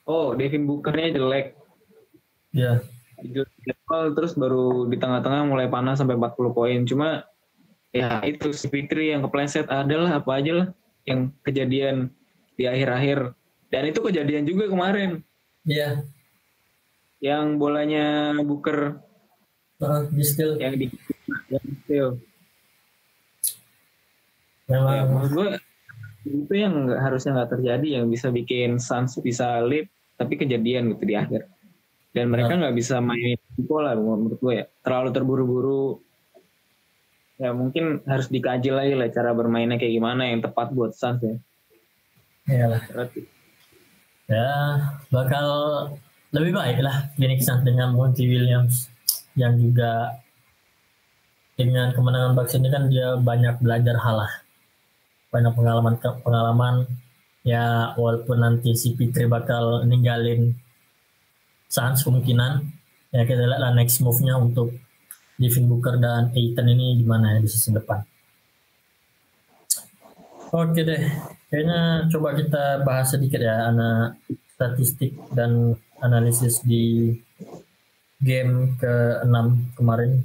Oh 0.08 0.32
Devin 0.32 0.64
Booker-nya 0.64 1.12
jelek. 1.12 1.56
Ya 2.56 2.80
yeah. 2.80 4.08
terus 4.16 4.32
baru 4.32 4.88
di 4.88 4.96
tengah-tengah 4.96 5.44
mulai 5.44 5.68
panas 5.68 6.00
sampai 6.00 6.16
40 6.16 6.56
poin. 6.56 6.80
Cuma 6.88 7.28
ya 7.90 8.22
itu 8.26 8.54
si 8.54 8.66
Fitri 8.70 9.14
yang 9.14 9.26
kepleset. 9.26 9.66
Adalah 9.70 10.22
apa 10.22 10.30
aja 10.38 10.52
lah 10.52 10.68
yang 11.06 11.34
kejadian 11.42 12.10
di 12.54 12.66
akhir-akhir. 12.66 13.34
Dan 13.70 13.82
itu 13.90 14.00
kejadian 14.02 14.44
juga 14.46 14.66
kemarin. 14.66 15.22
Iya. 15.66 16.04
Yang 17.22 17.44
bolanya 17.60 18.36
Booker. 18.42 19.00
Uh, 19.80 20.04
di 20.12 20.20
still 20.20 20.60
yang 20.60 20.76
di 20.76 20.92
yang 21.48 21.64
still 21.88 22.20
memang. 24.70 24.94
Ya, 24.94 25.26
gue 25.26 25.48
itu 26.28 26.52
yang 26.54 26.74
gak, 26.86 27.00
harusnya 27.00 27.30
nggak 27.34 27.50
terjadi 27.58 27.88
yang 28.00 28.06
bisa 28.06 28.28
bikin 28.30 28.78
Suns 28.78 29.18
bisa 29.18 29.58
lead 29.64 29.90
tapi 30.20 30.38
kejadian 30.38 30.94
gitu 30.94 31.04
di 31.08 31.16
akhir. 31.18 31.48
Dan 32.10 32.28
mereka 32.28 32.58
nggak 32.58 32.74
bisa 32.74 32.98
main 32.98 33.38
bola 33.56 33.94
menurut 33.94 34.38
gue 34.38 34.54
ya. 34.62 34.66
Terlalu 34.82 35.08
terburu-buru 35.14 36.02
ya 37.40 37.56
mungkin 37.56 38.04
harus 38.04 38.28
dikaji 38.28 38.68
lagi 38.68 38.92
lah 38.92 39.08
cara 39.08 39.32
bermainnya 39.32 39.80
kayak 39.80 39.96
gimana 39.96 40.28
yang 40.28 40.44
tepat 40.44 40.76
buat 40.76 40.92
Suns 40.92 41.24
ya. 41.24 41.36
Iyalah. 42.44 42.82
Ya 44.28 44.50
bakal 45.08 45.46
lebih 46.36 46.52
baik 46.52 46.84
lah 46.84 47.08
Phoenix 47.16 47.48
Suns 47.48 47.64
dengan 47.64 47.96
Monty 47.96 48.28
Williams 48.28 48.92
yang 49.34 49.56
juga 49.56 50.20
dengan 51.56 51.96
kemenangan 51.96 52.36
Bucks 52.36 52.56
ini 52.60 52.68
kan 52.68 52.92
dia 52.92 53.16
banyak 53.16 53.60
belajar 53.60 53.96
hal 54.00 54.16
lah 54.24 54.32
banyak 55.32 55.52
pengalaman 55.54 55.94
pengalaman 56.00 56.74
ya 57.46 57.96
walaupun 57.96 58.40
nanti 58.40 58.76
si 58.76 58.92
Pitri 58.96 59.24
bakal 59.24 59.86
ninggalin 59.88 60.56
Suns 61.70 62.02
kemungkinan 62.02 62.66
ya 63.14 63.22
kita 63.24 63.46
lihat 63.46 63.60
lah 63.62 63.72
next 63.74 64.02
move-nya 64.02 64.36
untuk 64.36 64.74
Devin 65.40 65.72
Booker 65.72 65.96
dan 65.96 66.28
Aiton 66.36 66.68
ini 66.68 67.00
gimana 67.00 67.34
ya 67.34 67.38
di 67.40 67.48
sisi 67.48 67.72
depan. 67.72 68.04
Oke 70.52 70.84
deh, 70.84 71.00
kayaknya 71.48 72.10
coba 72.12 72.36
kita 72.36 72.84
bahas 72.84 73.14
sedikit 73.14 73.40
ya 73.40 73.72
anak 73.72 74.20
statistik 74.52 75.16
dan 75.32 75.72
analisis 76.04 76.60
di 76.60 77.16
game 78.20 78.76
ke-6 78.76 79.36
kemarin. 79.80 80.20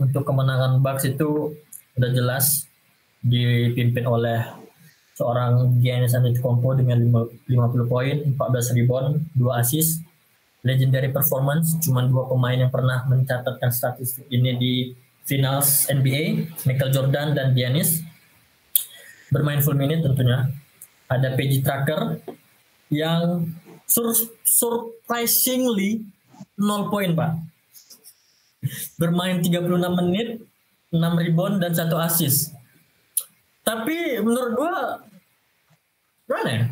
Untuk 0.00 0.26
kemenangan 0.26 0.82
Bucks 0.82 1.06
itu 1.06 1.54
udah 1.94 2.10
jelas 2.10 2.66
dipimpin 3.22 4.02
oleh 4.10 4.42
seorang 5.14 5.78
Giannis 5.78 6.18
Antetokounmpo 6.18 6.74
dengan 6.74 6.98
50 7.46 7.86
poin, 7.86 8.16
14 8.34 8.74
rebound, 8.74 9.22
2 9.38 9.60
assist, 9.62 10.02
legendary 10.64 11.12
performance. 11.12 11.76
Cuma 11.84 12.02
dua 12.08 12.26
pemain 12.26 12.56
yang 12.56 12.72
pernah 12.72 13.04
mencatatkan 13.06 13.70
statistik 13.70 14.26
ini 14.32 14.50
di 14.56 14.74
finals 15.28 15.86
NBA, 15.92 16.50
Michael 16.64 16.90
Jordan 16.90 17.36
dan 17.36 17.52
Giannis. 17.52 18.00
Bermain 19.28 19.60
full 19.60 19.76
minute 19.76 20.00
tentunya. 20.02 20.48
Ada 21.06 21.36
PG 21.36 21.62
Tracker 21.62 22.18
yang 22.88 23.52
sur 23.84 24.10
surprisingly 24.42 26.02
0 26.56 26.88
poin 26.88 27.12
Pak. 27.12 27.32
Bermain 28.96 29.44
36 29.44 29.60
menit, 30.00 30.40
6 30.88 30.96
rebound 30.96 31.60
dan 31.60 31.76
satu 31.76 32.00
assist. 32.00 32.56
Tapi 33.60 34.20
menurut 34.20 34.52
gua 34.56 34.74
gimana 36.24 36.48
ya? 36.48 36.64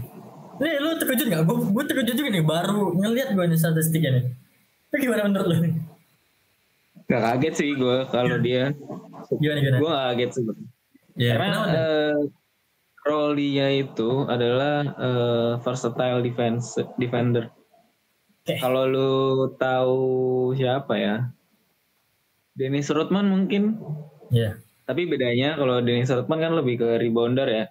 Nih 0.63 0.79
lu 0.79 0.95
terkejut 0.95 1.27
gak? 1.27 1.43
Gue, 1.43 1.57
gue 1.59 1.85
terkejut 1.91 2.15
juga 2.15 2.31
nih 2.31 2.45
baru 2.47 2.95
ngeliat 2.95 3.35
gue 3.35 3.45
nih 3.51 3.59
statistiknya 3.59 4.11
nih. 4.15 4.25
Itu 4.87 4.97
gimana 5.03 5.27
menurut 5.27 5.47
lu 5.51 5.57
nih? 5.67 5.75
Gak 7.11 7.23
kaget 7.27 7.55
sih 7.59 7.71
gue 7.75 7.97
kalau 8.15 8.39
dia. 8.39 8.71
Gimana 9.43 9.59
gimana? 9.59 9.79
Gue 9.83 9.91
gak 9.91 10.05
kaget 10.15 10.31
sih. 10.39 10.45
Ya, 11.19 11.35
Karena 11.37 11.59
uh, 11.67 12.19
role 13.03 13.35
dia 13.37 13.69
itu 13.75 14.11
adalah 14.31 14.95
uh, 14.97 15.53
versatile 15.67 16.23
defense 16.23 16.79
defender. 16.95 17.51
Okay. 18.47 18.63
Kalau 18.63 18.87
lu 18.87 19.13
tahu 19.59 20.01
siapa 20.55 20.95
ya? 20.95 21.17
Dennis 22.55 22.87
Rodman 22.95 23.27
mungkin. 23.27 23.83
Iya. 24.31 24.55
Yeah. 24.55 24.55
Tapi 24.87 25.11
bedanya 25.11 25.59
kalau 25.59 25.83
Dennis 25.83 26.15
Rodman 26.15 26.39
kan 26.39 26.55
lebih 26.55 26.79
ke 26.79 26.89
rebounder 27.03 27.51
ya 27.51 27.67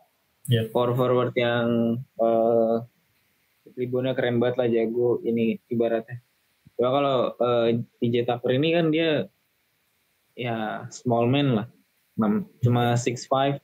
yeah. 0.48 0.66
power 0.74 0.98
forward 0.98 1.34
yang 1.38 2.00
uh, 2.18 2.41
ribonnya 3.78 4.14
keren 4.18 4.42
banget 4.42 4.56
lah 4.60 4.68
jago 4.70 5.20
ini 5.24 5.60
ibaratnya. 5.72 6.20
Cuma 6.76 6.90
kalau 6.92 7.18
uh, 7.38 7.68
DJ 8.02 8.26
Tucker 8.26 8.52
ini 8.56 8.70
kan 8.74 8.90
dia 8.90 9.30
ya 10.36 10.88
small 10.90 11.28
man 11.30 11.48
lah. 11.62 11.68
Cuma 12.64 12.96
six 12.98 13.26
five 13.26 13.62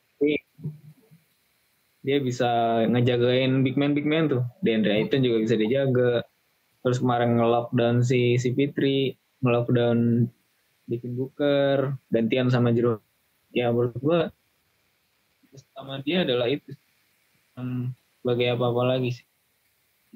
dia 2.08 2.24
bisa 2.24 2.48
ngejagain 2.88 3.68
big 3.68 3.76
man 3.76 3.92
big 3.92 4.08
man 4.08 4.32
tuh. 4.32 4.44
Deandre 4.64 4.96
Ayton 4.96 5.28
juga 5.28 5.44
bisa 5.44 5.60
dijaga. 5.60 6.24
Terus 6.80 7.04
kemarin 7.04 7.36
nge-lockdown 7.36 8.00
si 8.00 8.40
si 8.40 8.56
Fitri, 8.56 9.12
nge-lockdown 9.44 10.24
bikin 10.88 11.20
Booker, 11.20 12.00
gantian 12.08 12.48
sama 12.48 12.72
Jero. 12.72 13.04
Ya 13.52 13.76
menurut 13.76 14.00
gua 14.00 14.20
sama 15.76 16.00
dia 16.00 16.24
adalah 16.24 16.48
itu 16.48 16.72
um, 17.60 17.92
sebagai 18.24 18.56
apa-apa 18.56 18.96
lagi 18.96 19.20
sih. 19.20 19.28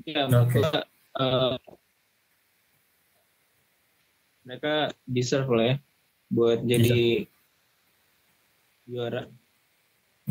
Ya, 0.07 0.25
okay. 0.25 0.61
gua, 0.61 0.81
uh, 1.19 1.55
mereka 4.41 4.89
deserve 5.05 5.51
lah 5.53 5.65
ya 5.65 5.75
buat 6.31 6.59
jadi 6.63 7.27
juara 8.87 9.27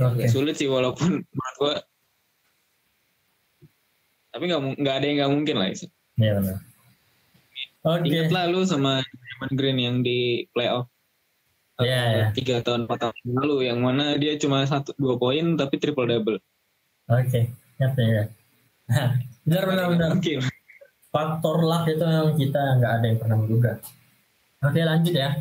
Okay. 0.01 0.33
Sulit 0.33 0.57
sih 0.57 0.71
walaupun 0.71 1.21
menurut 1.37 1.57
gua 1.61 1.75
tapi 4.31 4.47
nggak 4.47 4.63
nggak 4.81 4.95
ada 4.95 5.05
yang 5.05 5.17
nggak 5.21 5.33
mungkin 5.35 5.57
lah 5.59 5.69
sih. 5.75 5.91
Iya 6.17 6.39
benar. 6.39 6.57
Oke. 7.83 8.07
Okay. 8.07 8.09
Ingat 8.15 8.31
lalu 8.31 8.61
sama 8.65 9.03
Draymond 9.03 9.55
Green 9.59 9.79
yang 9.83 9.97
di 10.07 10.47
playoff. 10.55 10.87
Iya, 11.83 11.91
yeah, 11.91 12.07
yeah. 12.15 12.29
Tiga 12.33 12.63
tahun 12.63 12.87
empat 12.87 13.11
tahun 13.11 13.17
lalu 13.27 13.67
yang 13.67 13.83
mana 13.83 14.15
dia 14.17 14.39
cuma 14.39 14.63
satu 14.65 14.95
dua 14.97 15.19
poin 15.19 15.59
tapi 15.59 15.77
triple 15.83 16.07
double. 16.07 16.39
Oke, 17.11 17.51
okay. 17.83 17.99
ingat 17.99 18.31
ya. 18.91 19.07
benar 19.47 19.65
benar 19.71 19.87
benar. 19.95 20.09
Mungkin. 20.19 20.43
Faktor 21.11 21.67
luck 21.67 21.91
itu 21.91 22.07
yang 22.07 22.35
kita 22.39 22.63
nggak 22.79 22.93
ada 22.99 23.05
yang 23.07 23.19
pernah 23.19 23.37
menduga. 23.39 23.73
Oke 24.63 24.83
lanjut 24.83 25.15
ya. 25.15 25.39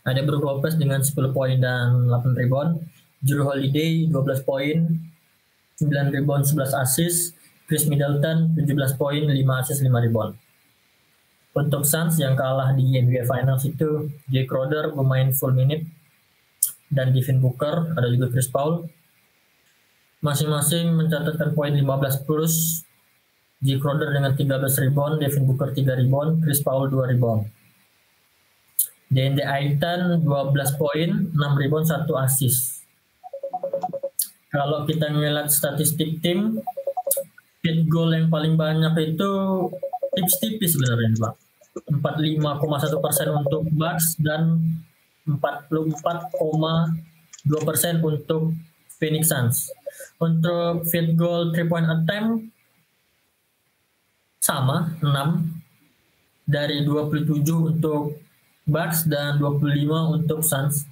Ada 0.00 0.24
Brook 0.24 0.44
Lopez 0.44 0.80
dengan 0.80 1.04
10 1.04 1.12
poin 1.36 1.60
dan 1.60 2.08
8 2.08 2.32
rebound. 2.32 2.80
Drew 3.20 3.44
Holiday 3.44 4.08
12 4.08 4.48
poin, 4.48 4.96
9 5.76 6.08
rebound 6.08 6.48
11 6.48 6.72
assist, 6.72 7.36
Chris 7.68 7.84
Middleton 7.84 8.56
17 8.56 8.96
poin, 8.96 9.20
5 9.20 9.60
assist 9.60 9.84
5 9.84 9.92
rebound. 9.92 10.40
Untuk 11.52 11.84
Suns 11.84 12.16
yang 12.16 12.32
kalah 12.32 12.72
di 12.72 12.96
NBA 12.96 13.28
Finals 13.28 13.68
itu 13.68 14.08
Jay 14.32 14.48
Crowder 14.48 14.94
bermain 14.96 15.36
full 15.36 15.52
minute 15.52 15.84
dan 16.88 17.12
Devin 17.12 17.42
Booker, 17.44 17.92
ada 17.92 18.08
juga 18.08 18.32
Chris 18.32 18.48
Paul. 18.48 18.88
Masing-masing 20.24 20.96
mencatatkan 20.96 21.52
poin 21.52 21.72
15 21.76 22.24
plus. 22.24 22.86
Jay 23.60 23.76
Crowder 23.76 24.16
dengan 24.16 24.32
13 24.32 24.56
rebound, 24.88 25.20
Devin 25.20 25.44
Booker 25.44 25.76
3 25.76 26.00
rebound, 26.00 26.40
Chris 26.40 26.64
Paul 26.64 26.88
2 26.88 27.12
rebound. 27.12 27.44
DND 29.12 29.44
Aitan 29.44 30.24
12 30.24 30.80
poin, 30.80 31.08
6 31.28 31.60
rebound, 31.60 31.84
1 31.84 32.08
assist. 32.24 32.80
Kalau 34.48 34.88
kita 34.88 35.12
ngeliat 35.12 35.52
statistik 35.52 36.24
tim 36.24 36.58
field 37.60 37.84
goal 37.92 38.10
yang 38.16 38.32
paling 38.32 38.56
banyak 38.56 39.14
itu 39.14 39.30
tipis-tipis 40.16 40.74
sebenarnya 40.74 41.14
pak. 41.20 41.34
45,1 41.86 43.04
persen 43.04 43.28
untuk 43.30 43.62
Bucks 43.76 44.18
dan 44.18 44.58
44,2 45.28 46.48
persen 47.62 48.00
untuk 48.02 48.56
Phoenix 48.98 49.30
Suns. 49.30 49.70
Untuk 50.18 50.88
field 50.88 51.14
goal 51.14 51.52
3 51.52 51.70
point 51.70 51.86
attempt 51.86 52.50
sama 54.40 54.96
6 54.98 56.48
dari 56.48 56.82
27 56.82 57.44
untuk 57.46 58.18
Bucks 58.66 59.06
dan 59.06 59.38
25 59.38 60.16
untuk 60.16 60.40
Suns 60.42 60.90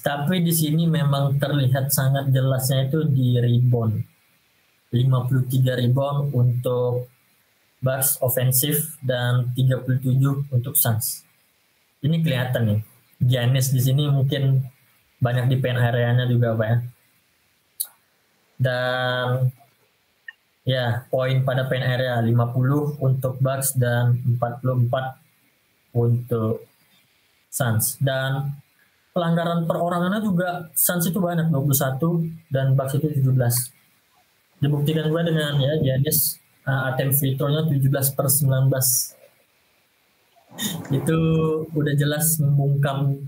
tapi 0.00 0.40
di 0.40 0.54
sini 0.54 0.86
memang 0.86 1.36
terlihat 1.36 1.90
sangat 1.90 2.32
jelasnya 2.32 2.88
itu 2.88 3.04
di 3.10 3.36
rebound. 3.36 4.00
53 4.94 5.82
rebound 5.82 6.30
untuk 6.30 7.10
Bucks 7.82 8.16
ofensif 8.22 8.96
dan 9.02 9.50
37 9.52 10.00
untuk 10.54 10.78
Suns. 10.78 11.26
Ini 12.00 12.22
kelihatan 12.24 12.62
nih. 12.64 12.80
Giannis 13.20 13.68
di 13.74 13.80
sini 13.84 14.08
mungkin 14.08 14.64
banyak 15.20 15.52
di 15.52 15.56
pen 15.60 15.76
areanya 15.76 16.24
juga 16.24 16.56
Pak 16.56 16.68
ya. 16.70 16.78
Dan 18.56 19.52
ya 20.64 21.08
poin 21.08 21.40
pada 21.42 21.66
pen 21.66 21.82
area 21.82 22.20
50 22.20 23.00
untuk 23.00 23.40
Bucks 23.40 23.76
dan 23.76 24.20
44 24.38 25.96
untuk 25.96 26.66
Suns. 27.50 27.98
Dan 27.98 28.54
pelanggaran 29.10 29.66
perorangannya 29.66 30.22
juga 30.22 30.70
Suns 30.76 31.10
itu 31.10 31.18
banyak 31.18 31.50
21 31.50 32.52
dan 32.52 32.78
Bucks 32.78 32.94
itu 32.94 33.10
17 33.10 33.80
dibuktikan 34.60 35.08
gue 35.08 35.22
dengan 35.24 35.56
ya 35.56 35.72
Giannis 35.80 36.36
uh, 36.68 36.92
attempt 36.92 37.16
free 37.16 37.34
throw-nya 37.34 37.64
17 37.64 37.88
per 38.12 38.28
19 38.28 38.68
itu 40.92 41.18
udah 41.72 41.94
jelas 41.96 42.36
membungkam 42.38 43.24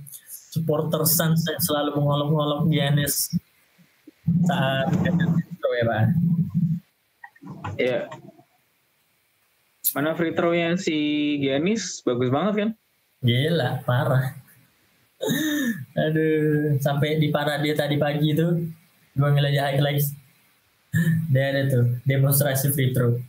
supporter 0.52 1.08
Suns 1.08 1.40
yang 1.48 1.56
selalu 1.56 1.96
mengolok-olok 1.96 2.68
Giannis 2.68 3.32
saat 4.44 4.92
free 4.92 5.56
throw 5.56 5.72
ya 5.72 5.84
Pak 5.88 6.04
Iya 7.78 8.08
mana 9.92 10.16
free 10.16 10.32
throw-nya 10.32 10.80
si 10.80 10.96
Giannis 11.36 12.00
bagus 12.00 12.32
banget 12.32 12.54
kan 12.56 12.70
gila 13.20 13.84
parah 13.84 14.40
Aduh, 15.94 16.82
sampai 16.82 17.22
di 17.22 17.30
dia 17.30 17.74
tadi 17.78 17.94
pagi 17.94 18.34
itu 18.34 18.42
gue 19.14 19.28
ngeliat 19.30 19.78
highlights. 19.78 20.18
Dia 21.30 21.54
ada 21.54 21.62
tuh 21.70 21.84
demonstrasi 22.02 22.74
free 22.74 22.90
throw. 22.90 23.22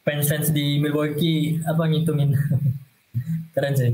Fans-fans 0.00 0.48
di 0.48 0.80
Milwaukee 0.80 1.60
apa 1.68 1.92
ngitungin. 1.92 2.32
Keren 3.52 3.74
sih. 3.76 3.92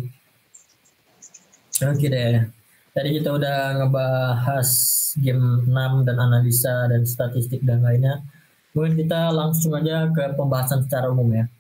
Oke 1.83 2.07
deh. 2.07 2.47
Tadi 2.95 3.09
kita 3.19 3.35
udah 3.35 3.83
ngebahas 3.83 4.71
game 5.19 5.67
6 5.67 6.07
dan 6.07 6.17
analisa 6.23 6.87
dan 6.87 7.03
statistik 7.03 7.67
dan 7.67 7.83
lainnya. 7.83 8.23
Mungkin 8.79 8.95
kita 8.95 9.35
langsung 9.35 9.75
aja 9.75 10.07
ke 10.14 10.38
pembahasan 10.38 10.87
secara 10.87 11.11
umum 11.11 11.27
ya. 11.35 11.51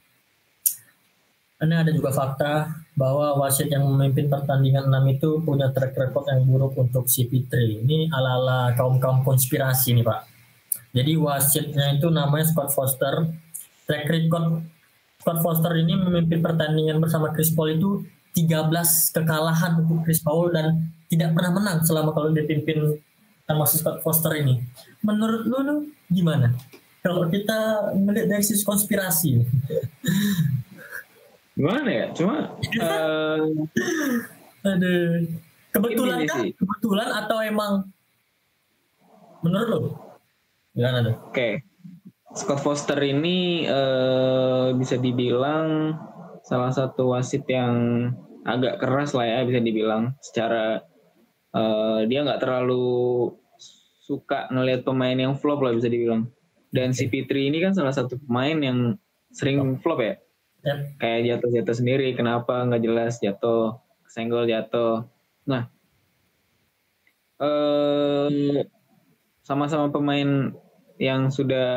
Ini 1.58 1.74
ada 1.82 1.90
juga 1.90 2.14
fakta 2.14 2.70
bahwa 2.94 3.42
wasit 3.42 3.66
yang 3.66 3.82
memimpin 3.82 4.30
pertandingan 4.30 4.86
6 4.86 5.18
itu 5.18 5.42
punya 5.42 5.66
track 5.74 5.98
record 5.98 6.30
yang 6.30 6.46
buruk 6.46 6.78
untuk 6.78 7.10
si 7.10 7.26
Fitri. 7.26 7.82
Ini 7.82 8.06
ala-ala 8.14 8.70
kaum-kaum 8.78 9.26
konspirasi 9.26 9.98
nih 9.98 10.06
Pak. 10.06 10.20
Jadi 10.94 11.18
wasitnya 11.18 11.98
itu 11.98 12.06
namanya 12.14 12.46
Scott 12.46 12.70
Foster. 12.70 13.26
Track 13.90 14.06
record 14.06 14.62
Scott 15.18 15.42
Foster 15.42 15.74
ini 15.74 15.98
memimpin 15.98 16.38
pertandingan 16.38 17.02
bersama 17.02 17.34
Chris 17.34 17.50
Paul 17.50 17.74
itu 17.74 18.06
13 18.38 19.18
kekalahan 19.18 19.82
untuk 19.82 20.06
Chris 20.06 20.22
Paul 20.22 20.54
dan 20.54 20.94
tidak 21.10 21.34
pernah 21.34 21.58
menang 21.58 21.82
selama 21.82 22.14
kalau 22.14 22.30
dia 22.30 22.46
pimpin 22.46 23.02
sama 23.50 23.66
Scott 23.66 23.98
Foster 24.06 24.30
ini. 24.38 24.62
Menurut 25.02 25.42
lu, 25.42 25.58
lu 25.66 25.74
gimana? 26.06 26.54
Kalau 27.02 27.30
kita 27.30 27.90
melihat 27.94 28.26
dari 28.26 28.44
sisi 28.44 28.66
konspirasi. 28.66 29.42
Gimana 31.58 31.90
ya? 31.90 32.06
Cuma 32.14 32.54
uh, 32.58 33.42
Aduh. 34.66 35.26
Kebetulan 35.74 36.18
kan? 36.26 36.42
Kebetulan 36.54 37.08
atau 37.12 37.38
emang 37.42 37.72
menurut 39.42 39.68
lo? 39.70 39.80
Gimana 40.74 40.98
tuh? 41.06 41.16
Oke. 41.30 41.34
Okay. 41.34 41.52
Scott 42.36 42.60
Foster 42.60 42.98
ini 43.00 43.64
uh, 43.64 44.76
bisa 44.76 45.00
dibilang 45.00 45.96
salah 46.44 46.70
satu 46.70 47.16
wasit 47.16 47.42
yang 47.48 48.08
agak 48.44 48.80
keras 48.80 49.12
lah 49.12 49.26
ya 49.28 49.44
bisa 49.44 49.60
dibilang 49.60 50.16
secara 50.24 50.80
uh, 51.52 52.00
dia 52.08 52.24
nggak 52.24 52.40
terlalu 52.40 53.32
suka 54.00 54.48
ngelihat 54.48 54.88
pemain 54.88 55.16
yang 55.16 55.36
flop 55.36 55.60
lah 55.60 55.76
bisa 55.76 55.88
dibilang 55.92 56.28
dan 56.74 56.92
si 56.92 57.08
Fitri 57.08 57.48
ini 57.48 57.64
kan 57.64 57.72
salah 57.72 57.92
satu 57.92 58.20
pemain 58.20 58.56
yang 58.60 58.78
sering 59.32 59.76
flop 59.80 60.00
ya 60.00 60.14
Yep. 60.66 60.78
Kayak 60.98 61.20
jatuh-jatuh 61.24 61.76
sendiri, 61.76 62.08
kenapa 62.18 62.66
nggak 62.66 62.82
jelas 62.82 63.22
jatuh, 63.22 63.78
senggol 64.10 64.44
jatuh. 64.50 65.06
Nah, 65.46 65.70
eh, 67.38 68.66
sama-sama 69.46 69.88
pemain 69.94 70.50
yang 70.98 71.30
sudah 71.30 71.70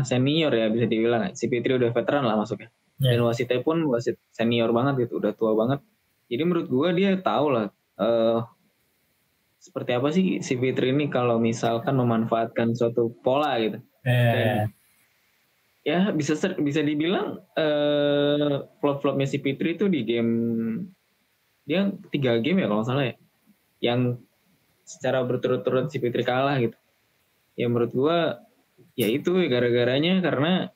senior 0.00 0.52
ya 0.56 0.72
bisa 0.72 0.88
dibilang. 0.88 1.28
Si 1.36 1.44
Fitri 1.46 1.76
udah 1.76 1.92
veteran 1.92 2.24
lah 2.24 2.40
masuknya. 2.40 2.72
Yeah. 2.98 3.20
Dan 3.20 3.28
wasitnya 3.28 3.60
pun 3.60 3.84
wasit 3.92 4.16
senior 4.32 4.72
banget 4.72 5.06
gitu, 5.06 5.20
udah 5.20 5.36
tua 5.36 5.52
banget. 5.52 5.84
Jadi 6.32 6.42
menurut 6.44 6.66
gue 6.66 6.88
dia 6.96 7.10
tahu 7.20 7.46
lah 7.52 7.66
uh, 8.00 8.42
seperti 9.68 9.90
apa 9.92 10.08
sih 10.08 10.40
si 10.40 10.56
Fitri 10.56 10.96
ini 10.96 11.12
kalau 11.12 11.36
misalkan 11.36 12.00
memanfaatkan 12.00 12.72
suatu 12.72 13.12
pola 13.20 13.60
gitu. 13.60 13.78
Yeah. 14.08 14.32
Dan 14.32 14.78
ya 15.88 16.00
bisa 16.12 16.36
bisa 16.60 16.80
dibilang 16.84 17.40
uh, 17.56 18.68
flop-flopnya 18.80 19.24
si 19.24 19.40
Fitri 19.40 19.76
itu 19.76 19.88
di 19.88 20.04
game 20.04 20.32
dia 21.68 21.92
tiga 22.12 22.40
game 22.40 22.64
ya 22.64 22.66
kalau 22.68 22.80
nggak 22.80 22.88
salah 22.88 23.04
ya 23.08 23.14
yang 23.80 24.00
secara 24.84 25.24
berturut-turut 25.24 25.88
si 25.88 25.96
Fitri 25.96 26.24
kalah 26.24 26.60
gitu 26.60 26.76
ya 27.56 27.72
menurut 27.72 27.92
gua 27.96 28.18
ya 29.00 29.08
itu 29.08 29.32
gara-garanya 29.48 30.20
karena 30.20 30.68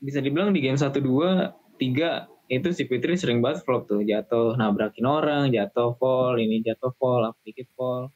bisa 0.00 0.20
dibilang 0.20 0.52
di 0.52 0.64
game 0.64 0.76
1 0.76 0.92
2 0.92 1.80
3 1.80 2.39
itu 2.50 2.74
si 2.74 2.82
Fitri 2.90 3.14
sering 3.14 3.38
banget 3.38 3.62
flop 3.62 3.86
tuh 3.86 4.02
jatuh 4.02 4.58
nabrakin 4.58 5.06
orang 5.06 5.54
jatuh 5.54 5.94
fall 5.94 6.34
ini 6.34 6.58
jatuh 6.66 6.90
fall 6.98 7.22
apa 7.30 7.38
dikit 7.46 7.70
fall. 7.78 8.10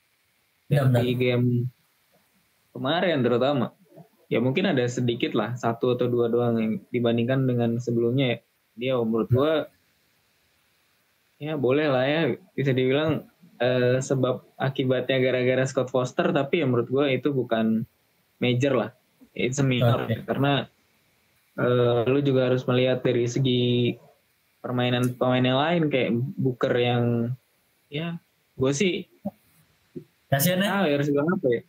Ya, 0.66 0.90
di 0.90 1.14
game 1.14 1.70
kemarin 2.74 3.22
terutama. 3.22 3.70
Ya 4.26 4.42
mungkin 4.42 4.66
ada 4.66 4.82
sedikit 4.90 5.38
lah 5.38 5.54
satu 5.54 5.94
atau 5.94 6.10
dua 6.10 6.26
doang 6.26 6.58
yang 6.58 6.72
dibandingkan 6.90 7.46
dengan 7.46 7.78
sebelumnya 7.78 8.34
ya. 8.34 8.38
Dia 8.74 8.92
menurut 8.98 9.30
gua 9.30 9.70
ya 11.38 11.54
boleh 11.54 11.86
lah 11.86 12.02
ya 12.02 12.20
bisa 12.58 12.74
dibilang 12.74 13.30
eh, 13.62 14.02
sebab 14.02 14.58
akibatnya 14.58 15.22
gara-gara 15.22 15.62
Scott 15.62 15.94
Foster 15.94 16.34
tapi 16.34 16.58
ya 16.58 16.66
menurut 16.66 16.90
gua 16.90 17.06
itu 17.06 17.30
bukan 17.30 17.86
major 18.42 18.74
lah. 18.74 18.90
It's 19.30 19.62
a 19.62 19.66
minor. 19.66 20.10
Oke. 20.10 20.26
karena 20.26 20.66
eh, 21.54 22.02
lu 22.10 22.18
juga 22.18 22.50
harus 22.50 22.66
melihat 22.66 23.06
dari 23.06 23.30
segi 23.30 23.94
permainan 24.64 25.12
pemain 25.20 25.44
yang 25.44 25.60
lain 25.60 25.82
kayak 25.92 26.16
Booker 26.40 26.72
yang 26.72 27.36
ya 27.92 28.16
gue 28.56 28.72
sih 28.72 29.04
Kasian 30.32 30.64
ya. 30.64 30.82
ah 30.82 30.84
harus 30.88 31.06
bilang 31.12 31.28
apa 31.30 31.46
ya. 31.46 31.62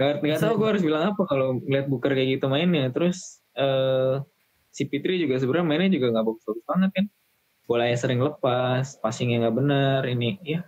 Gak, 0.00 0.12
nggak 0.24 0.40
tahu 0.40 0.54
gue 0.56 0.68
harus 0.72 0.84
bilang 0.86 1.04
apa 1.12 1.22
kalau 1.28 1.60
ngeliat 1.60 1.86
Booker 1.90 2.14
kayak 2.16 2.40
gitu 2.40 2.46
mainnya. 2.48 2.88
Terus 2.88 3.42
eh 3.58 4.22
si 4.70 4.86
Fitri 4.86 5.18
juga 5.18 5.36
sebenarnya 5.36 5.66
mainnya 5.66 5.90
juga 5.92 6.14
nggak 6.14 6.24
bagus-bagus 6.24 6.64
banget 6.64 6.90
kan. 6.96 7.06
Bolanya 7.68 7.96
sering 7.98 8.20
lepas 8.22 8.96
passingnya 9.02 9.44
nggak 9.44 9.56
benar 9.58 10.00
ini 10.08 10.40
ya. 10.40 10.64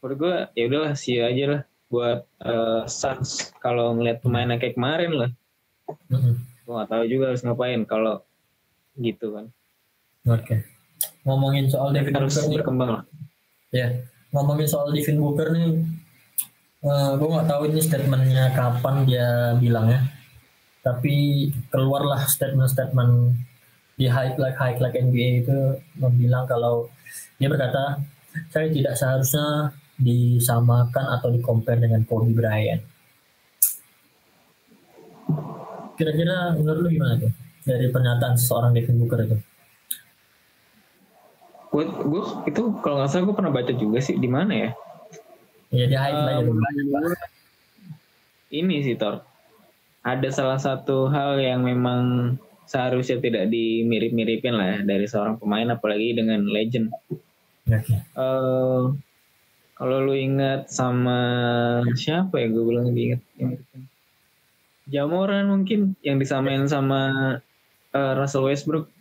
Menurut 0.00 0.16
gue 0.16 0.34
ya 0.56 0.64
udahlah 0.70 0.94
sih 0.96 1.20
aja 1.20 1.44
lah 1.50 1.62
buat 1.92 2.24
eh, 2.40 2.82
Suns 2.88 3.52
kalau 3.60 3.92
ngeliat 3.98 4.24
pemainnya 4.24 4.56
kayak 4.56 4.78
kemarin 4.78 5.12
lah. 5.12 5.30
Mhm. 6.08 6.56
gue 6.64 6.72
nggak 6.72 6.96
tahu 6.96 7.04
juga 7.04 7.24
harus 7.28 7.44
ngapain 7.44 7.84
kalau 7.84 8.24
gitu 8.96 9.36
kan 9.36 9.52
Oke. 10.24 10.64
Ngomongin 11.24 11.68
soal 11.68 11.92
Devin 11.92 12.16
harus 12.16 12.36
Booker 12.36 12.64
berkembang 12.64 12.90
lah 13.00 13.04
ya. 13.74 13.88
Ngomongin 14.30 14.68
soal 14.70 14.94
Devin 14.94 15.18
Booker 15.18 15.50
nih, 15.52 15.82
eh 16.86 17.10
gue 17.18 17.28
nggak 17.28 17.48
tahu 17.50 17.62
ini 17.70 17.80
statementnya 17.82 18.54
kapan 18.54 19.04
dia 19.04 19.52
bilang 19.58 19.90
ya. 19.90 20.00
Tapi 20.84 21.48
keluarlah 21.72 22.24
statement-statement 22.28 23.36
di 23.94 24.06
high 24.10 24.34
like 24.36 24.58
high 24.58 24.76
like 24.80 24.98
NBA 24.98 25.46
itu 25.46 25.58
membilang 25.96 26.44
kalau 26.50 26.90
dia 27.38 27.46
berkata 27.46 28.02
saya 28.50 28.66
tidak 28.68 28.98
seharusnya 28.98 29.70
disamakan 29.94 31.04
atau 31.20 31.30
dikompar 31.30 31.78
dengan 31.78 32.02
Kobe 32.02 32.34
Bryant. 32.34 32.82
Kira-kira 35.94 36.58
menurut 36.58 36.80
lu 36.84 36.88
gimana 36.90 37.14
tuh 37.22 37.32
dari 37.62 37.86
pernyataan 37.86 38.34
seorang 38.34 38.74
Devin 38.74 38.98
Booker 38.98 39.22
itu? 39.22 39.38
Gue 41.74 41.84
gue 41.90 42.22
itu 42.46 42.62
kalau 42.86 43.02
nggak 43.02 43.10
salah 43.10 43.24
gue 43.26 43.34
pernah 43.34 43.50
baca 43.50 43.72
juga 43.74 43.98
sih 43.98 44.14
di 44.14 44.30
mana 44.30 44.52
ya? 44.54 44.70
Ya 45.74 45.84
di 45.90 45.96
Um, 45.98 46.62
ini 48.54 48.86
sih 48.86 48.94
Tor 48.94 49.26
ada 50.06 50.28
salah 50.30 50.60
satu 50.62 51.10
hal 51.10 51.42
yang 51.42 51.66
memang 51.66 52.36
seharusnya 52.68 53.18
tidak 53.18 53.50
dimirip-miripin 53.50 54.54
lah 54.54 54.78
ya 54.78 54.78
dari 54.84 55.08
seorang 55.08 55.40
pemain 55.40 55.72
apalagi 55.72 56.14
dengan 56.14 56.44
legend. 56.46 56.92
Oke. 57.66 57.96
Eh, 57.96 58.82
kalau 59.74 59.96
lu 60.04 60.14
ingat 60.14 60.70
sama 60.70 61.18
siapa 61.98 62.38
ya 62.38 62.46
gue 62.52 62.62
bilang 62.62 62.94
diingat 62.94 63.20
Jamoran 64.84 65.48
mungkin 65.48 65.96
yang 66.04 66.20
disamain 66.20 66.68
sama 66.68 67.10
eh, 67.96 68.12
Russell 68.14 68.46
Westbrook. 68.46 68.92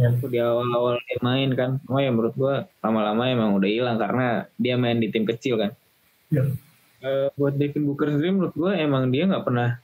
Waktu 0.00 0.26
di 0.32 0.38
awal-awal 0.40 0.96
dia 1.04 1.18
main 1.20 1.50
kan. 1.52 1.70
Oh 1.90 2.00
ya 2.00 2.08
menurut 2.08 2.32
gua 2.32 2.64
lama-lama 2.80 3.28
emang 3.28 3.50
udah 3.60 3.68
hilang 3.68 4.00
karena 4.00 4.48
dia 4.56 4.74
main 4.80 4.96
di 4.96 5.12
tim 5.12 5.28
kecil 5.28 5.60
kan. 5.60 5.70
Ya. 6.32 6.48
Eh, 7.00 7.28
buat 7.36 7.56
Devin 7.56 7.84
Booker 7.84 8.12
sendiri 8.12 8.32
menurut 8.32 8.54
gua 8.56 8.76
emang 8.76 9.12
dia 9.12 9.28
nggak 9.28 9.44
pernah 9.44 9.80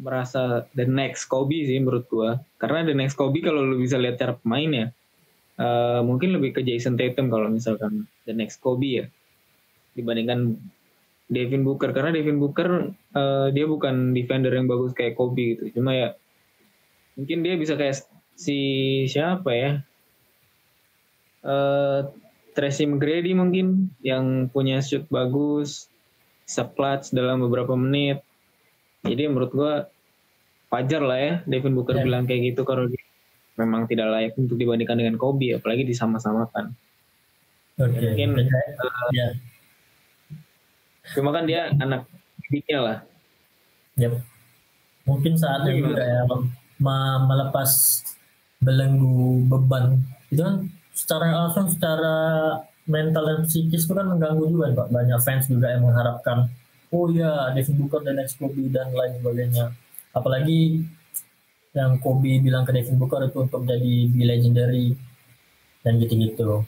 merasa 0.00 0.64
the 0.72 0.88
next 0.88 1.28
Kobe 1.28 1.64
sih 1.64 1.80
menurut 1.80 2.04
gua. 2.12 2.40
Karena 2.60 2.84
the 2.84 2.96
next 2.96 3.16
Kobe 3.16 3.40
kalau 3.40 3.64
lu 3.64 3.80
bisa 3.80 3.96
lihat 3.96 4.20
cara 4.20 4.36
pemainnya 4.36 4.92
eh, 5.56 6.00
mungkin 6.04 6.36
lebih 6.36 6.56
ke 6.56 6.60
Jason 6.60 7.00
Tatum 7.00 7.32
kalau 7.32 7.48
misalkan 7.48 8.04
the 8.28 8.36
next 8.36 8.60
Kobe 8.60 9.04
ya 9.04 9.06
dibandingkan 9.96 10.60
Devin 11.30 11.64
Booker. 11.64 11.96
Karena 11.96 12.12
Devin 12.12 12.36
Booker 12.36 12.92
eh, 13.16 13.48
dia 13.56 13.64
bukan 13.64 14.12
defender 14.12 14.52
yang 14.52 14.68
bagus 14.68 14.92
kayak 14.92 15.16
Kobe 15.16 15.56
gitu. 15.56 15.80
Cuma 15.80 15.96
ya 15.96 16.08
mungkin 17.16 17.44
dia 17.44 17.56
bisa 17.60 17.76
kayak 17.76 18.08
si 18.40 18.58
siapa 19.04 19.50
ya 19.52 19.72
eh 21.44 22.00
Tracy 22.50 22.88
McGrady 22.88 23.36
mungkin 23.36 23.92
yang 24.00 24.48
punya 24.48 24.80
shoot 24.80 25.04
bagus 25.06 25.86
clutch 26.50 27.12
dalam 27.12 27.44
beberapa 27.44 27.76
menit 27.76 28.24
jadi 29.04 29.28
menurut 29.28 29.52
gua 29.52 29.72
wajar 30.68 31.00
lah 31.00 31.18
ya 31.20 31.34
Devin 31.44 31.76
Booker 31.76 32.00
Ya. 32.00 32.04
bilang 32.04 32.24
kayak 32.24 32.52
gitu 32.52 32.64
kalau 32.64 32.88
dia 32.88 33.00
memang 33.54 33.84
tidak 33.86 34.08
layak 34.08 34.32
untuk 34.34 34.56
dibandingkan 34.56 34.96
dengan 34.98 35.16
Kobe 35.20 35.52
apalagi 35.52 35.84
disama-samakan 35.84 36.72
Oke. 37.80 37.96
Mungkin, 37.96 38.44
ya. 39.14 39.28
cuma 41.16 41.32
kan 41.32 41.48
dia 41.48 41.72
anak 41.76 42.04
didiknya 42.44 42.78
lah 42.80 42.98
Yap. 43.96 44.20
Mungkin 45.04 45.32
saatnya 45.36 45.72
Gimana? 45.72 45.88
juga 45.92 46.02
ya 46.04 46.20
me- 46.80 47.20
melepas 47.24 47.70
belenggu 48.60 49.48
beban. 49.48 50.04
Itu 50.28 50.44
kan 50.44 50.68
secara 50.92 51.26
langsung 51.32 51.72
secara 51.72 52.16
mental 52.84 53.24
dan 53.24 53.40
psikis 53.48 53.88
itu 53.88 53.92
kan 53.96 54.06
mengganggu 54.06 54.44
juga 54.48 54.72
Pak. 54.76 54.88
Banyak 54.92 55.20
fans 55.24 55.48
juga 55.48 55.72
yang 55.72 55.84
mengharapkan 55.88 56.48
oh 56.90 57.06
ya 57.10 57.54
Devin 57.54 57.80
Booker 57.80 58.02
dan 58.02 58.18
next 58.18 58.36
Kobe 58.36 58.68
dan 58.68 58.92
lain 58.92 59.18
sebagainya. 59.18 59.72
Apalagi 60.12 60.84
yang 61.70 62.02
Kobe 62.02 62.42
bilang 62.42 62.66
ke 62.66 62.74
Devin 62.74 62.98
Booker 62.98 63.30
itu 63.30 63.38
untuk 63.46 63.62
jadi 63.62 63.94
be 64.10 64.22
legendary 64.26 64.98
dan 65.86 65.96
gitu-gitu. 66.02 66.66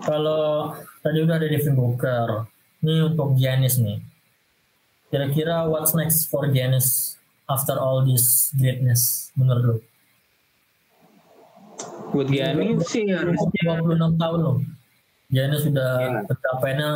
Kalau 0.00 0.72
tadi 1.04 1.18
udah 1.20 1.36
ada 1.36 1.44
Devin 1.44 1.76
Booker, 1.76 2.48
ini 2.80 3.04
untuk 3.04 3.36
Giannis 3.36 3.76
nih. 3.76 4.00
Kira-kira 5.12 5.68
what's 5.68 5.92
next 5.92 6.32
for 6.32 6.48
Giannis 6.48 7.19
after 7.50 7.76
all 7.76 8.06
this 8.06 8.54
greatness 8.56 9.34
menurut 9.34 9.64
lu? 9.64 9.76
buat 12.10 12.26
Giannis 12.26 12.90
sih 12.90 13.06
harusnya 13.06 13.78
26 13.86 14.18
tahun 14.18 14.38
loh. 14.42 14.58
Giannis 15.30 15.62
sudah 15.62 15.90
Iya. 16.02 16.20
pencapaiannya 16.26 16.90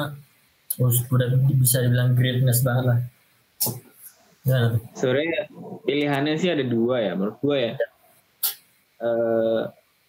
sudah 0.74 1.26
bisa 1.54 1.86
dibilang 1.86 2.18
greatness 2.18 2.66
banget 2.66 2.84
lah. 2.90 2.98
Gimana 4.42 4.76
sebenarnya 4.92 5.48
pilihannya 5.86 6.34
sih 6.36 6.50
ada 6.50 6.66
dua 6.66 7.00
ya 7.00 7.12
menurut 7.14 7.38
gue 7.40 7.56
ya 7.56 7.72
eh 9.04 9.62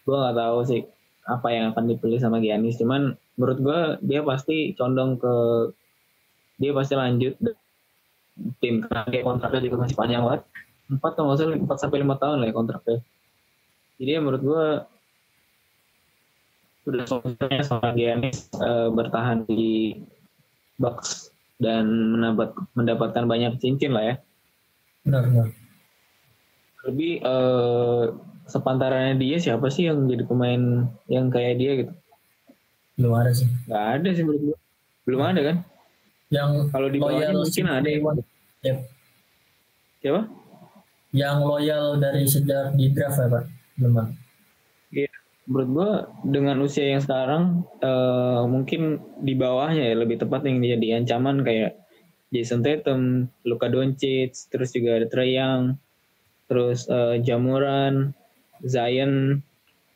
gue 0.06 0.16
nggak 0.16 0.38
tahu 0.38 0.58
sih 0.68 0.82
apa 1.26 1.48
yang 1.54 1.66
akan 1.72 1.86
dipilih 1.96 2.20
sama 2.20 2.44
Giannis 2.44 2.76
cuman 2.82 3.16
menurut 3.40 3.60
gue 3.62 3.80
dia 4.04 4.22
pasti 4.28 4.76
condong 4.76 5.16
ke 5.22 5.34
dia 6.60 6.72
pasti 6.76 6.94
lanjut 7.00 7.40
tim 8.60 8.84
dia 8.84 9.22
kontraknya 9.24 9.62
juga 9.64 9.88
masih 9.88 9.96
panjang 9.96 10.22
banget. 10.24 10.42
Empat 10.86 11.12
kalau 11.18 11.34
nggak 11.34 11.40
salah 11.40 11.58
empat 11.58 11.78
sampai 11.82 11.98
lima 12.04 12.16
tahun 12.20 12.38
lah 12.44 12.48
ya 12.52 12.54
kontraknya. 12.54 12.98
Jadi 13.96 14.10
ya 14.12 14.20
menurut 14.20 14.44
gue 14.44 14.66
sudah 16.86 17.04
seharusnya 17.10 17.64
sama 17.66 17.90
Giannis 17.98 18.52
eh, 18.60 18.88
bertahan 18.94 19.48
di 19.50 19.98
Bucks 20.78 21.32
dan 21.58 21.88
mendapat 21.88 22.54
mendapatkan 22.76 23.26
banyak 23.26 23.58
cincin 23.58 23.96
lah 23.96 24.04
ya. 24.04 24.16
Benar, 25.08 25.24
benar. 25.30 25.48
lebih 26.86 27.18
eh, 27.18 28.04
sepantarannya 28.46 29.18
dia 29.18 29.42
siapa 29.42 29.74
sih 29.74 29.90
yang 29.90 30.06
jadi 30.06 30.22
pemain 30.22 30.86
yang 31.10 31.34
kayak 31.34 31.58
dia 31.58 31.72
gitu? 31.82 31.94
Belum 33.02 33.14
ada 33.18 33.32
sih. 33.34 33.50
nggak 33.66 33.86
ada 34.00 34.10
sih 34.14 34.22
menurut 34.22 34.42
gue 34.54 34.58
belum 35.06 35.22
ada 35.22 35.42
kan 35.42 35.58
Yang 36.36 36.52
kalau 36.76 36.88
di 36.92 37.00
bawahnya 37.00 37.32
mungkin 37.32 37.66
ada 37.72 37.88
yang. 37.88 38.04
Yep. 38.66 38.78
siapa 40.04 40.22
Yang 41.16 41.38
loyal 41.48 41.86
dari 42.04 42.24
sejak 42.28 42.76
di 42.76 42.92
draft 42.92 43.24
ya 43.24 43.28
Pak? 43.32 43.44
Belum 43.80 43.96
ada. 44.04 44.14
menurut 45.46 45.70
gue 45.70 45.92
dengan 46.34 46.58
usia 46.66 46.90
yang 46.90 47.06
sekarang 47.06 47.62
eh, 47.78 48.44
mungkin 48.50 48.98
di 49.22 49.38
bawahnya 49.38 49.94
ya 49.94 49.96
lebih 50.02 50.18
tepat 50.18 50.42
yang 50.50 50.58
jadi 50.58 50.98
ancaman 50.98 51.46
kayak 51.46 51.78
Jason 52.34 52.66
Tatum, 52.66 53.30
Luka 53.46 53.70
Doncic, 53.70 54.34
terus 54.50 54.74
juga 54.74 54.98
ada 54.98 55.06
Trae 55.06 55.38
Young, 55.38 55.78
terus 56.50 56.90
eh, 56.90 57.22
Jamoran, 57.22 58.18
Zion, 58.66 59.46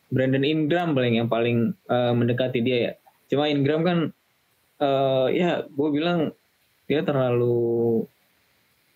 Brandon 0.09 0.45
Ingram 0.45 0.97
paling 0.97 1.21
yang 1.21 1.29
paling 1.29 1.73
uh, 1.87 2.13
mendekati 2.17 2.59
dia 2.65 2.77
ya. 2.77 2.93
Cuma 3.29 3.45
Ingram 3.45 3.85
kan 3.85 3.97
uh, 4.79 5.27
ya 5.29 5.67
gue 5.67 5.89
bilang 5.91 6.31
dia 6.89 7.05
terlalu 7.05 8.03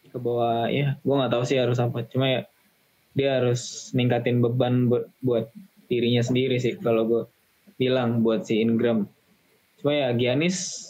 ke 0.10 0.18
bawah 0.18 0.70
ya 0.70 0.98
gue 1.02 1.14
nggak 1.14 1.32
tahu 1.32 1.44
sih 1.46 1.60
harus 1.60 1.78
apa. 1.78 2.08
Cuma 2.10 2.26
ya 2.28 2.42
dia 3.14 3.38
harus 3.38 3.94
ningkatin 3.94 4.42
beban 4.42 4.90
buat, 4.90 5.06
buat 5.22 5.46
dirinya 5.86 6.26
sendiri 6.26 6.58
sih 6.58 6.74
kalau 6.82 7.06
gue 7.06 7.24
bilang 7.78 8.26
buat 8.26 8.48
si 8.48 8.64
Ingram. 8.64 9.06
Cuma 9.82 9.94
ya 9.94 10.10
Giannis 10.16 10.90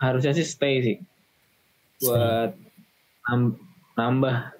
harusnya 0.00 0.34
sih 0.34 0.46
stay 0.46 0.82
sih. 0.82 0.98
Buat 2.02 2.56
nambah 3.94 4.56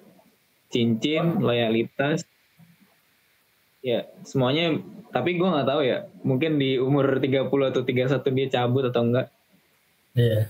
cincin 0.71 1.43
loyalitas. 1.43 2.23
Ya 3.81 4.05
semuanya 4.23 4.77
tapi 5.11 5.35
gue 5.35 5.43
nggak 5.43 5.67
tahu 5.67 5.81
ya 5.83 6.07
mungkin 6.23 6.55
di 6.55 6.79
umur 6.79 7.19
30 7.19 7.49
atau 7.49 7.81
31 7.83 8.37
dia 8.37 8.47
cabut 8.47 8.87
atau 8.87 9.03
enggak 9.03 9.27
iya. 10.15 10.27
Yeah. 10.27 10.43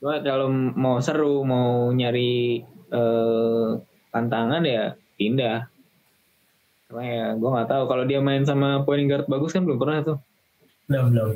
Cuma 0.00 0.20
kalau 0.20 0.52
mau 0.52 1.00
seru 1.00 1.40
mau 1.48 1.88
nyari 1.90 2.60
eh, 2.92 3.70
tantangan 4.12 4.62
ya 4.64 4.92
pindah. 5.16 5.68
Karena 6.84 7.02
ya 7.08 7.26
gue 7.34 7.48
nggak 7.48 7.68
tahu 7.72 7.82
kalau 7.88 8.04
dia 8.04 8.20
main 8.20 8.44
sama 8.44 8.84
point 8.84 9.08
guard 9.08 9.24
bagus 9.26 9.56
kan 9.56 9.64
belum 9.64 9.80
pernah 9.80 10.04
tuh. 10.04 10.18
Belum 10.86 11.08
belum. 11.08 11.30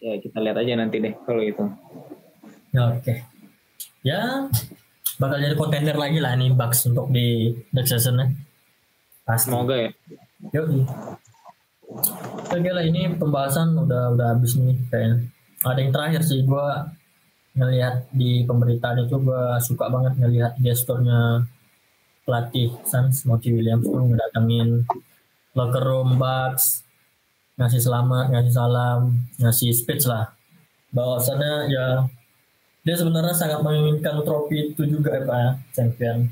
Ya 0.00 0.18
kita 0.18 0.42
lihat 0.42 0.56
aja 0.58 0.72
nanti 0.80 0.96
deh 0.98 1.14
kalau 1.28 1.44
itu 1.44 1.64
ya, 2.70 2.82
oke. 2.90 3.02
Okay. 3.02 3.18
ya 4.00 4.48
bakal 5.20 5.36
jadi 5.36 5.54
kontender 5.58 5.96
lagi 5.98 6.18
lah 6.22 6.32
nih 6.38 6.56
Bucks 6.56 6.88
untuk 6.88 7.12
di 7.12 7.52
next 7.74 7.92
season 7.92 8.32
pasti. 9.28 9.52
Semoga 9.52 9.76
ya. 9.76 9.90
Yuk 10.56 10.88
Oke 12.50 12.70
lah 12.70 12.86
ini 12.86 13.10
pembahasan 13.18 13.74
udah 13.74 14.14
udah 14.14 14.26
habis 14.34 14.54
nih 14.56 14.78
kayaknya. 14.88 15.26
Ada 15.60 15.78
yang 15.84 15.92
terakhir 15.92 16.22
sih 16.24 16.40
gue 16.40 16.68
ngelihat 17.52 18.08
di 18.16 18.48
pemberitaan 18.48 19.04
itu 19.04 19.20
gue 19.20 19.44
suka 19.60 19.92
banget 19.92 20.16
ngelihat 20.16 20.52
gesturnya 20.56 21.44
pelatih 22.24 22.72
Suns 22.88 23.28
Mochi 23.28 23.52
Williams 23.52 23.84
tuh 23.84 24.00
ngedatengin 24.00 24.88
locker 25.52 25.84
room 25.84 26.16
Bucks 26.16 26.80
ngasih 27.60 27.76
selamat 27.76 28.32
ngasih 28.32 28.52
salam 28.56 29.20
ngasih 29.36 29.68
speech 29.76 30.08
lah. 30.08 30.32
Bahwasannya 30.96 31.68
ya 31.68 32.08
dia 32.80 32.96
sebenarnya 32.96 33.36
sangat 33.36 33.60
menginginkan 33.60 34.24
trofi 34.24 34.72
itu 34.72 34.82
juga 34.88 35.20
ya 35.20 35.22
Pak 35.28 35.76
champion. 35.76 36.24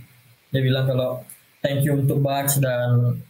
Dia 0.48 0.60
bilang 0.64 0.88
kalau 0.88 1.20
thank 1.60 1.84
you 1.84 2.00
untuk 2.00 2.24
Bucks 2.24 2.56
dan 2.56 3.20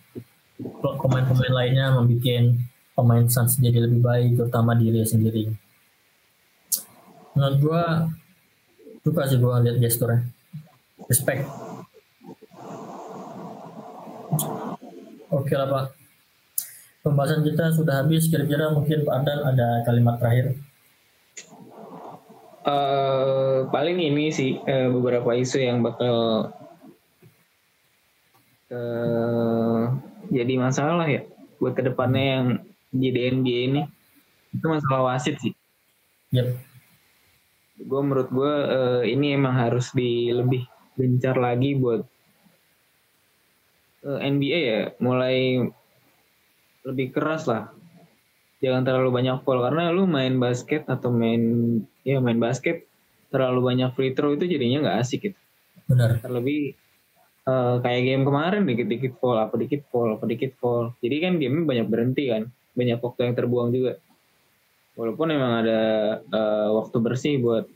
pemain-pemain 0.79 1.51
lainnya 1.51 1.91
membuat 1.99 2.55
pemain 2.95 3.27
Suns 3.27 3.59
jadi 3.59 3.91
lebih 3.91 3.99
baik 3.99 4.39
terutama 4.39 4.79
diri 4.79 5.03
sendiri 5.03 5.68
menurut 7.39 7.59
gua 7.63 7.83
suka 9.07 9.31
sih 9.31 9.39
gua 9.39 9.63
lihat 9.63 9.79
gesturnya. 9.79 10.27
Respect. 11.07 11.47
Oke 15.31 15.55
lah 15.55 15.71
pak. 15.71 15.85
Pembahasan 17.07 17.47
kita 17.47 17.71
sudah 17.71 18.03
habis. 18.03 18.27
Kira-kira 18.27 18.75
mungkin 18.75 19.07
Pak 19.07 19.15
Adan 19.23 19.41
ada 19.47 19.87
kalimat 19.87 20.19
terakhir? 20.19 20.59
Uh, 22.67 23.71
paling 23.71 23.97
ini 23.97 24.29
sih 24.35 24.61
uh, 24.61 24.93
beberapa 24.93 25.33
isu 25.33 25.63
yang 25.63 25.81
bakal 25.81 26.51
uh, 28.69 29.83
jadi 30.29 30.55
masalah 30.61 31.09
ya 31.09 31.25
buat 31.63 31.73
ke 31.73 31.87
depannya 31.87 32.25
yang 32.35 32.45
jadi 32.93 33.33
NBA 33.39 33.61
ini. 33.73 33.83
Itu 34.53 34.69
masalah 34.69 35.15
wasit 35.15 35.39
sih. 35.41 35.55
Yep 36.35 36.68
gue 37.79 38.01
menurut 38.03 38.29
gue 38.35 38.55
uh, 38.67 39.03
ini 39.07 39.39
emang 39.39 39.55
harus 39.55 39.95
di 39.95 40.35
lebih 40.35 40.67
gencar 40.99 41.39
lagi 41.39 41.79
buat 41.79 42.03
uh, 44.03 44.19
eh, 44.19 44.27
NBA 44.27 44.59
ya. 44.59 44.83
Mulai 44.99 45.63
lebih 46.83 47.15
keras 47.15 47.47
lah. 47.47 47.71
Jangan 48.59 48.83
terlalu 48.83 49.11
banyak 49.15 49.47
foul. 49.47 49.63
Karena 49.63 49.95
lu 49.95 50.11
main 50.11 50.35
basket 50.43 50.83
atau 50.91 51.15
main 51.15 51.41
ya 52.03 52.19
main 52.19 52.43
basket 52.43 52.91
terlalu 53.31 53.71
banyak 53.71 53.91
free 53.95 54.13
throw 54.17 54.35
itu 54.35 54.51
jadinya 54.51 54.89
nggak 54.89 54.99
asik 54.99 55.31
gitu. 55.31 55.39
Benar. 55.87 56.19
Terlebih 56.19 56.75
uh, 57.47 57.79
kayak 57.79 58.03
game 58.03 58.25
kemarin 58.27 58.63
dikit-dikit 58.67 59.23
foul 59.23 59.39
apa 59.39 59.55
dikit 59.55 59.87
foul 59.95 60.19
apa 60.19 60.25
dikit 60.27 60.59
foul. 60.59 60.99
Jadi 60.99 61.17
kan 61.23 61.33
game 61.39 61.63
banyak 61.63 61.87
berhenti 61.87 62.27
kan. 62.27 62.51
Banyak 62.75 62.99
waktu 62.99 63.31
yang 63.31 63.35
terbuang 63.39 63.69
juga 63.71 64.03
walaupun 64.99 65.31
emang 65.31 65.63
ada 65.63 65.81
uh, 66.27 66.75
waktu 66.83 66.97
bersih 66.99 67.39
buat 67.39 67.71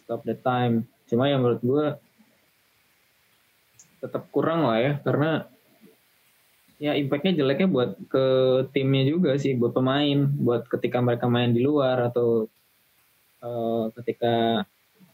stop 0.00 0.24
the 0.24 0.32
time. 0.40 0.88
Cuma 1.04 1.28
yang 1.28 1.44
menurut 1.44 1.60
gue 1.60 1.86
tetap 4.00 4.32
kurang 4.32 4.64
lah 4.64 4.80
ya. 4.80 4.92
Karena 5.04 5.44
ya 6.80 6.96
impactnya 6.96 7.36
jeleknya 7.36 7.68
buat 7.68 7.90
ke 8.08 8.24
timnya 8.72 9.04
juga 9.04 9.36
sih 9.36 9.52
buat 9.60 9.76
pemain. 9.76 10.24
Buat 10.40 10.72
ketika 10.72 11.04
mereka 11.04 11.28
main 11.28 11.52
di 11.52 11.60
luar 11.60 12.08
atau 12.08 12.48
uh, 13.44 13.92
ketika 14.00 14.64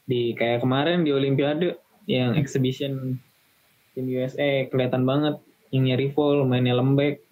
di 0.06 0.38
kayak 0.38 0.62
kemarin 0.62 1.02
di 1.02 1.10
Olimpiade 1.10 1.74
yang 2.06 2.38
exhibition 2.38 3.18
tim 3.98 4.06
USA 4.06 4.70
kelihatan 4.70 5.02
banget. 5.02 5.42
Yang 5.74 5.82
nyari 5.82 6.06
full 6.14 6.46
mainnya 6.46 6.78
lembek. 6.78 7.26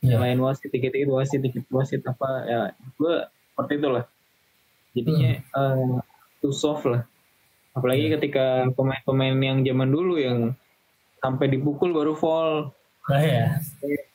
Yeah. 0.00 0.16
lain 0.16 0.40
wasit 0.40 0.72
dikit 0.72 0.96
dikit 0.96 1.12
wasit 1.12 1.44
dikit 1.44 1.68
wasit 1.68 2.00
apa 2.08 2.28
ya. 2.48 2.60
Gue 2.96 3.20
seperti 3.60 3.76
itulah. 3.76 4.04
Jadinya 4.96 5.32
hmm. 5.36 5.52
uh, 5.52 5.98
too 6.40 6.56
soft 6.56 6.88
lah. 6.88 7.04
Apalagi 7.76 8.08
hmm. 8.08 8.14
ketika 8.16 8.64
pemain-pemain 8.72 9.36
yang 9.36 9.58
zaman 9.60 9.88
dulu 9.92 10.16
yang 10.16 10.56
sampai 11.20 11.52
dipukul 11.52 11.92
baru 11.92 12.16
fall 12.16 12.72
oh, 12.72 13.20
ya. 13.20 13.60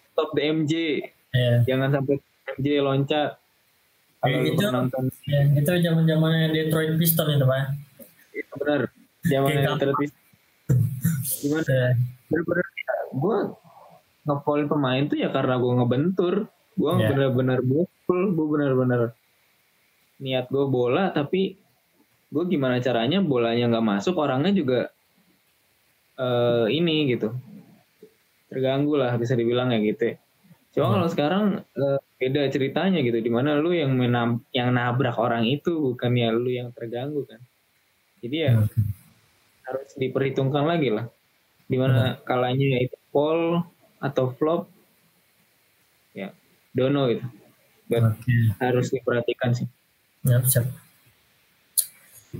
stop 0.09 0.33
the 0.33 0.41
MJ 0.41 1.05
yeah. 1.29 1.61
jangan 1.69 1.93
sampai 1.93 2.17
MJ 2.57 2.81
loncat. 2.81 3.37
Kalau 4.25 4.41
itu 4.41 4.65
nonton. 4.73 5.05
ya, 5.29 5.45
itu 5.53 5.69
zaman 5.69 6.09
zamannya 6.09 6.49
Detroit 6.49 6.97
Pistons 6.97 7.37
itu 7.37 7.45
pak. 7.45 7.77
Itu 8.33 8.53
benar. 8.57 8.81
Zaman 9.21 9.49
Detroit 9.53 9.97
Pistons. 10.01 10.23
gimana? 11.45 11.61
Yeah. 11.69 11.93
benar-benar 12.25 12.65
ya, 12.73 12.93
gue 13.13 13.37
ngepol 14.25 14.59
pemain 14.65 15.03
tuh 15.05 15.17
ya 15.21 15.29
karena 15.29 15.61
gue 15.61 15.71
ngebentur. 15.77 16.35
Gue 16.73 16.91
yeah. 16.97 17.09
benar-benar 17.13 17.59
bukul 17.61 18.19
gue 18.33 18.47
benar-benar 18.49 19.13
niat 20.19 20.47
gue 20.47 20.65
bola 20.67 21.11
tapi 21.11 21.59
gue 22.31 22.43
gimana 22.51 22.79
caranya 22.79 23.19
bolanya 23.19 23.71
nggak 23.71 23.85
masuk 23.85 24.15
orangnya 24.19 24.51
juga 24.55 24.79
uh, 26.19 26.67
ini 26.67 27.11
gitu 27.15 27.31
terganggu 28.51 28.95
lah 28.95 29.15
bisa 29.19 29.35
dibilang 29.35 29.71
ya 29.71 29.79
gitu 29.83 30.15
cuma 30.75 30.85
hmm. 30.87 30.93
kalau 30.99 31.07
sekarang 31.11 31.43
uh, 31.75 31.99
beda 32.19 32.47
ceritanya 32.51 32.99
gitu 33.03 33.19
di 33.19 33.31
mana 33.31 33.59
lu 33.59 33.71
yang 33.75 33.95
menam 33.95 34.43
yang 34.51 34.71
nabrak 34.71 35.15
orang 35.19 35.47
itu 35.47 35.95
bukan 35.95 36.11
ya 36.15 36.31
lu 36.31 36.51
yang 36.51 36.71
terganggu 36.71 37.23
kan 37.27 37.39
jadi 38.23 38.35
ya 38.35 38.53
hmm. 38.59 38.67
harus 39.67 39.91
diperhitungkan 39.99 40.63
lagi 40.67 40.91
lah 40.91 41.07
di 41.65 41.77
mana 41.79 42.15
hmm. 42.15 42.17
kalanya 42.27 42.83
itu 42.83 42.97
fall 43.11 43.63
atau 43.99 44.31
flop 44.35 44.67
ya 46.15 46.31
dono 46.71 47.11
But 47.85 48.17
okay. 48.17 48.49
harus 48.57 48.89
diperhatikan 48.89 49.53
sih 49.53 49.69
Ya, 50.25 50.41
siap. 50.41 50.65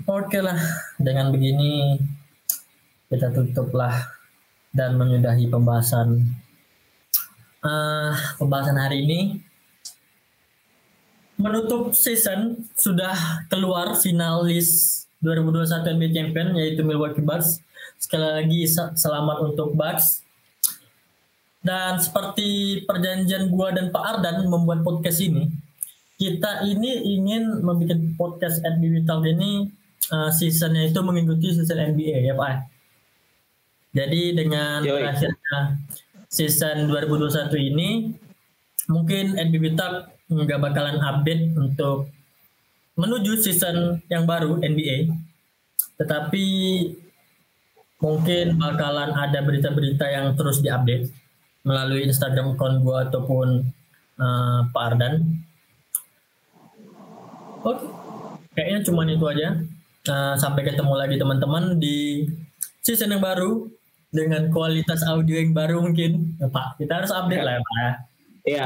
Oke 0.09 0.41
lah, 0.41 0.57
dengan 0.97 1.29
begini 1.29 2.01
kita 3.13 3.29
tutuplah 3.29 4.09
dan 4.73 4.97
menyudahi 4.97 5.45
pembahasan 5.45 6.25
uh, 7.61 8.11
pembahasan 8.41 8.81
hari 8.81 9.05
ini. 9.05 9.19
Menutup 11.37 11.93
season 11.93 12.65
sudah 12.73 13.45
keluar 13.53 13.93
finalis 14.01 15.05
2021 15.21 15.85
NBA 15.85 16.09
Champion 16.09 16.47
yaitu 16.57 16.81
Milwaukee 16.81 17.21
Bucks. 17.21 17.61
Sekali 18.01 18.25
lagi 18.41 18.65
selamat 18.97 19.53
untuk 19.53 19.77
Bucks. 19.77 20.25
Dan 21.61 22.01
seperti 22.01 22.81
perjanjian 22.89 23.53
gua 23.53 23.69
dan 23.69 23.93
Pak 23.93 24.03
Ardan 24.17 24.49
membuat 24.49 24.81
podcast 24.81 25.21
ini, 25.21 25.49
kita 26.15 26.63
ini 26.63 27.19
ingin 27.19 27.59
membuat 27.59 27.99
podcast 28.15 28.63
NBA 28.63 29.03
Talk 29.03 29.27
ini 29.27 29.67
uh, 30.15 30.31
seasonnya 30.31 30.87
itu 30.87 30.99
mengikuti 31.03 31.51
season 31.51 31.95
NBA 31.95 32.31
ya 32.31 32.33
Pak. 32.35 32.55
Jadi 33.95 34.35
dengan 34.35 34.83
berakhirnya 34.83 35.79
season 36.27 36.91
2021 36.91 37.71
ini 37.71 37.89
mungkin 38.91 39.39
NBA 39.39 39.75
Talk 39.75 40.11
nggak 40.31 40.59
bakalan 40.59 40.99
update 40.99 41.53
untuk 41.55 42.09
menuju 42.95 43.39
season 43.39 43.99
yang 44.07 44.23
baru 44.23 44.59
NBA. 44.63 45.11
Tetapi 45.99 46.45
mungkin 48.03 48.59
bakalan 48.59 49.11
ada 49.15 49.39
berita-berita 49.43 50.05
yang 50.11 50.35
terus 50.35 50.59
diupdate 50.59 51.11
melalui 51.65 52.05
Instagram 52.05 52.55
account 52.55 52.83
gue 52.83 52.97
ataupun 53.09 53.47
uh, 54.19 54.59
Pak 54.69 54.83
Ardan. 54.91 55.23
Oke, 57.65 57.81
kayaknya 58.53 58.79
cuma 58.85 59.01
itu 59.09 59.25
aja. 59.25 59.57
Uh, 60.05 60.37
sampai 60.37 60.61
ketemu 60.61 60.93
lagi 60.93 61.17
teman-teman 61.17 61.81
di 61.81 62.29
season 62.85 63.09
yang 63.09 63.25
baru 63.25 63.65
dengan 64.13 64.53
kualitas 64.53 65.01
audio 65.01 65.41
yang 65.41 65.49
baru 65.49 65.81
mungkin. 65.81 66.37
Ya, 66.37 66.45
Pak, 66.45 66.77
kita 66.77 67.01
harus 67.01 67.09
update 67.09 67.41
lah 67.41 67.53
ya 67.57 67.61
Pak. 67.65 67.75
Ya. 67.75 67.91
Iya, 68.45 68.63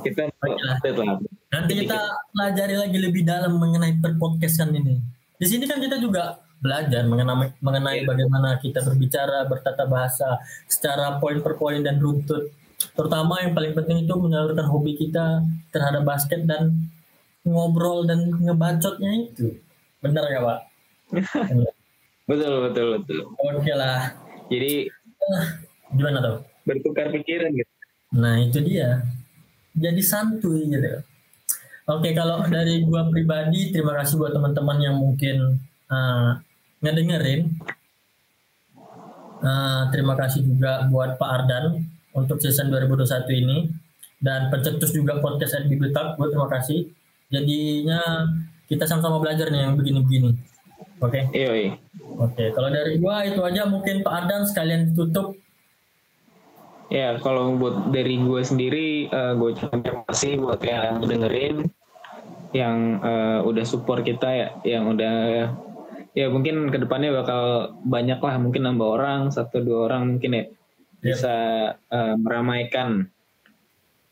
kita 0.00 0.32
update 0.32 0.96
lah. 0.96 1.20
Nanti 1.52 1.72
kita 1.84 1.98
pelajari 2.32 2.76
lagi 2.80 2.96
lebih 2.96 3.22
dalam 3.28 3.60
mengenai 3.60 4.00
perpodcastan 4.00 4.72
ini. 4.72 4.96
Di 5.36 5.44
sini 5.44 5.68
kan 5.68 5.76
kita 5.76 6.00
juga 6.00 6.40
belajar 6.58 7.06
mengenai 7.06 7.54
mengenai 7.60 8.02
yeah. 8.02 8.08
bagaimana 8.08 8.48
kita 8.58 8.80
berbicara, 8.82 9.44
bertata 9.44 9.84
bahasa 9.84 10.40
secara 10.66 11.20
poin 11.20 11.44
per 11.44 11.60
poin 11.60 11.84
dan 11.84 12.00
runtut. 12.00 12.48
Terutama 12.96 13.44
yang 13.44 13.52
paling 13.52 13.76
penting 13.76 14.08
itu 14.08 14.14
menyalurkan 14.16 14.66
hobi 14.66 14.96
kita 14.96 15.44
terhadap 15.70 16.02
basket 16.08 16.48
dan 16.48 16.88
ngobrol 17.46 18.06
dan 18.08 18.32
ngebacotnya 18.32 19.10
itu. 19.28 19.58
Benar 20.02 20.24
nggak 20.26 20.44
Pak? 20.44 20.60
betul 22.28 22.52
betul 22.70 22.86
betul. 23.00 23.18
Oke 23.34 23.72
lah. 23.74 24.14
Jadi 24.48 24.88
gimana 25.94 26.18
tuh? 26.22 26.36
Bertukar 26.64 27.10
pikiran 27.12 27.50
gitu. 27.52 27.72
Nah 28.16 28.40
itu 28.40 28.58
dia. 28.64 29.02
Jadi 29.76 30.00
santuy 30.02 30.66
gitu. 30.68 31.02
Oke 31.88 32.12
kalau 32.12 32.44
dari 32.44 32.84
gua 32.84 33.08
pribadi 33.08 33.72
terima 33.72 33.96
kasih 33.96 34.20
buat 34.20 34.36
teman-teman 34.36 34.78
yang 34.80 34.96
mungkin 35.00 35.56
uh, 35.88 36.36
ngedengerin. 36.84 37.48
Uh, 39.38 39.86
terima 39.94 40.18
kasih 40.18 40.42
juga 40.42 40.82
buat 40.90 41.14
Pak 41.14 41.30
Ardan 41.30 41.78
untuk 42.10 42.42
season 42.42 42.74
2021 42.74 43.22
ini 43.38 43.58
dan 44.18 44.50
pencetus 44.50 44.90
juga 44.90 45.22
podcast 45.22 45.62
at 45.62 45.64
Bibliotalk 45.70 46.18
buat 46.18 46.34
terima 46.34 46.50
kasih. 46.50 46.90
Jadinya 47.28 48.28
kita 48.68 48.84
sama-sama 48.84 49.20
belajar 49.20 49.52
nih 49.52 49.68
yang 49.68 49.74
begini-begini. 49.76 50.30
Oke. 50.98 51.28
Okay? 51.30 51.46
Iya. 51.46 51.50
Oke, 52.18 52.34
okay. 52.34 52.48
kalau 52.50 52.68
dari 52.72 52.98
gua 52.98 53.22
itu 53.22 53.40
aja 53.44 53.62
mungkin 53.68 54.02
Pak 54.02 54.12
Ardan 54.12 54.42
sekalian 54.48 54.96
tutup 54.96 55.38
Ya, 56.88 57.20
kalau 57.20 57.52
buat 57.60 57.92
dari 57.92 58.16
gue 58.16 58.40
sendiri, 58.40 59.12
uh, 59.12 59.36
gue 59.36 59.52
ucapkan 59.52 59.84
terima 59.84 60.08
kasih 60.08 60.40
buat 60.40 60.56
yang 60.64 61.04
dengerin, 61.04 61.68
yang 62.56 63.04
uh, 63.04 63.44
udah 63.44 63.60
support 63.68 64.08
kita 64.08 64.24
ya, 64.32 64.48
yang 64.64 64.96
udah 64.96 65.16
ya 66.16 66.26
mungkin 66.32 66.72
ke 66.72 66.80
depannya 66.80 67.12
bakal 67.12 67.76
banyak 67.84 68.16
lah, 68.16 68.40
mungkin 68.40 68.64
nambah 68.64 68.88
orang, 68.88 69.20
satu 69.28 69.60
dua 69.60 69.92
orang 69.92 70.16
mungkin 70.16 70.32
ya 70.32 70.44
bisa 71.04 71.36
uh, 71.92 72.14
meramaikan 72.16 73.06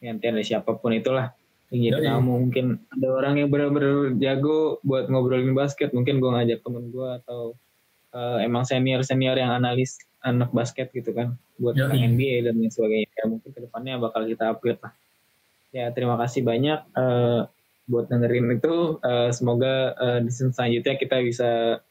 nanti 0.04 0.24
ada 0.28 0.44
siapa 0.44 0.76
pun 0.76 0.94
itulah 0.94 1.32
jadi 1.72 2.14
kamu 2.14 2.46
mungkin 2.46 2.66
ada 2.94 3.08
orang 3.10 3.34
yang 3.42 3.48
benar-benar 3.50 4.14
jago 4.22 4.78
buat 4.86 5.10
ngobrolin 5.10 5.50
basket? 5.50 5.90
Mungkin 5.90 6.22
gue 6.22 6.30
ngajak 6.30 6.62
temen 6.62 6.94
gue 6.94 7.08
atau 7.22 7.58
uh, 8.14 8.38
emang 8.38 8.62
senior 8.62 9.02
senior 9.02 9.34
yang 9.34 9.50
analis 9.50 9.98
anak 10.22 10.50
basket 10.54 10.94
gitu 10.94 11.10
kan 11.10 11.34
buat 11.58 11.74
Yoi. 11.74 12.06
NBA 12.06 12.46
dan 12.46 12.62
lain 12.62 12.70
sebagainya. 12.70 13.10
Ya 13.18 13.24
mungkin 13.26 13.50
ke 13.50 13.60
depannya 13.66 13.98
bakal 13.98 14.30
kita 14.30 14.54
upgrade 14.54 14.78
lah. 14.78 14.94
Ya 15.74 15.90
terima 15.90 16.14
kasih 16.22 16.46
banyak 16.46 16.86
uh, 16.94 17.50
buat 17.90 18.06
dengerin 18.06 18.62
itu. 18.62 19.02
Uh, 19.02 19.30
semoga 19.34 19.94
uh, 19.98 20.18
di 20.22 20.30
selanjutnya 20.30 20.94
kita 20.98 21.18
bisa 21.22 21.82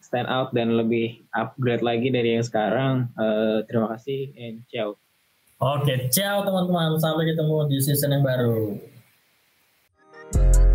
stand 0.00 0.28
out 0.28 0.52
dan 0.52 0.76
lebih 0.76 1.24
upgrade 1.32 1.80
lagi 1.82 2.08
dari 2.12 2.36
yang 2.36 2.44
sekarang. 2.44 3.08
Uh, 3.16 3.64
terima 3.64 3.96
kasih 3.96 4.32
and 4.36 4.62
ciao. 4.68 4.94
Oke, 5.56 6.12
ciao 6.12 6.44
teman-teman. 6.44 7.00
Sampai 7.00 7.32
ketemu 7.32 7.64
di 7.72 7.80
season 7.80 8.12
yang 8.12 8.20
baru. 8.20 8.76
you 10.34 10.65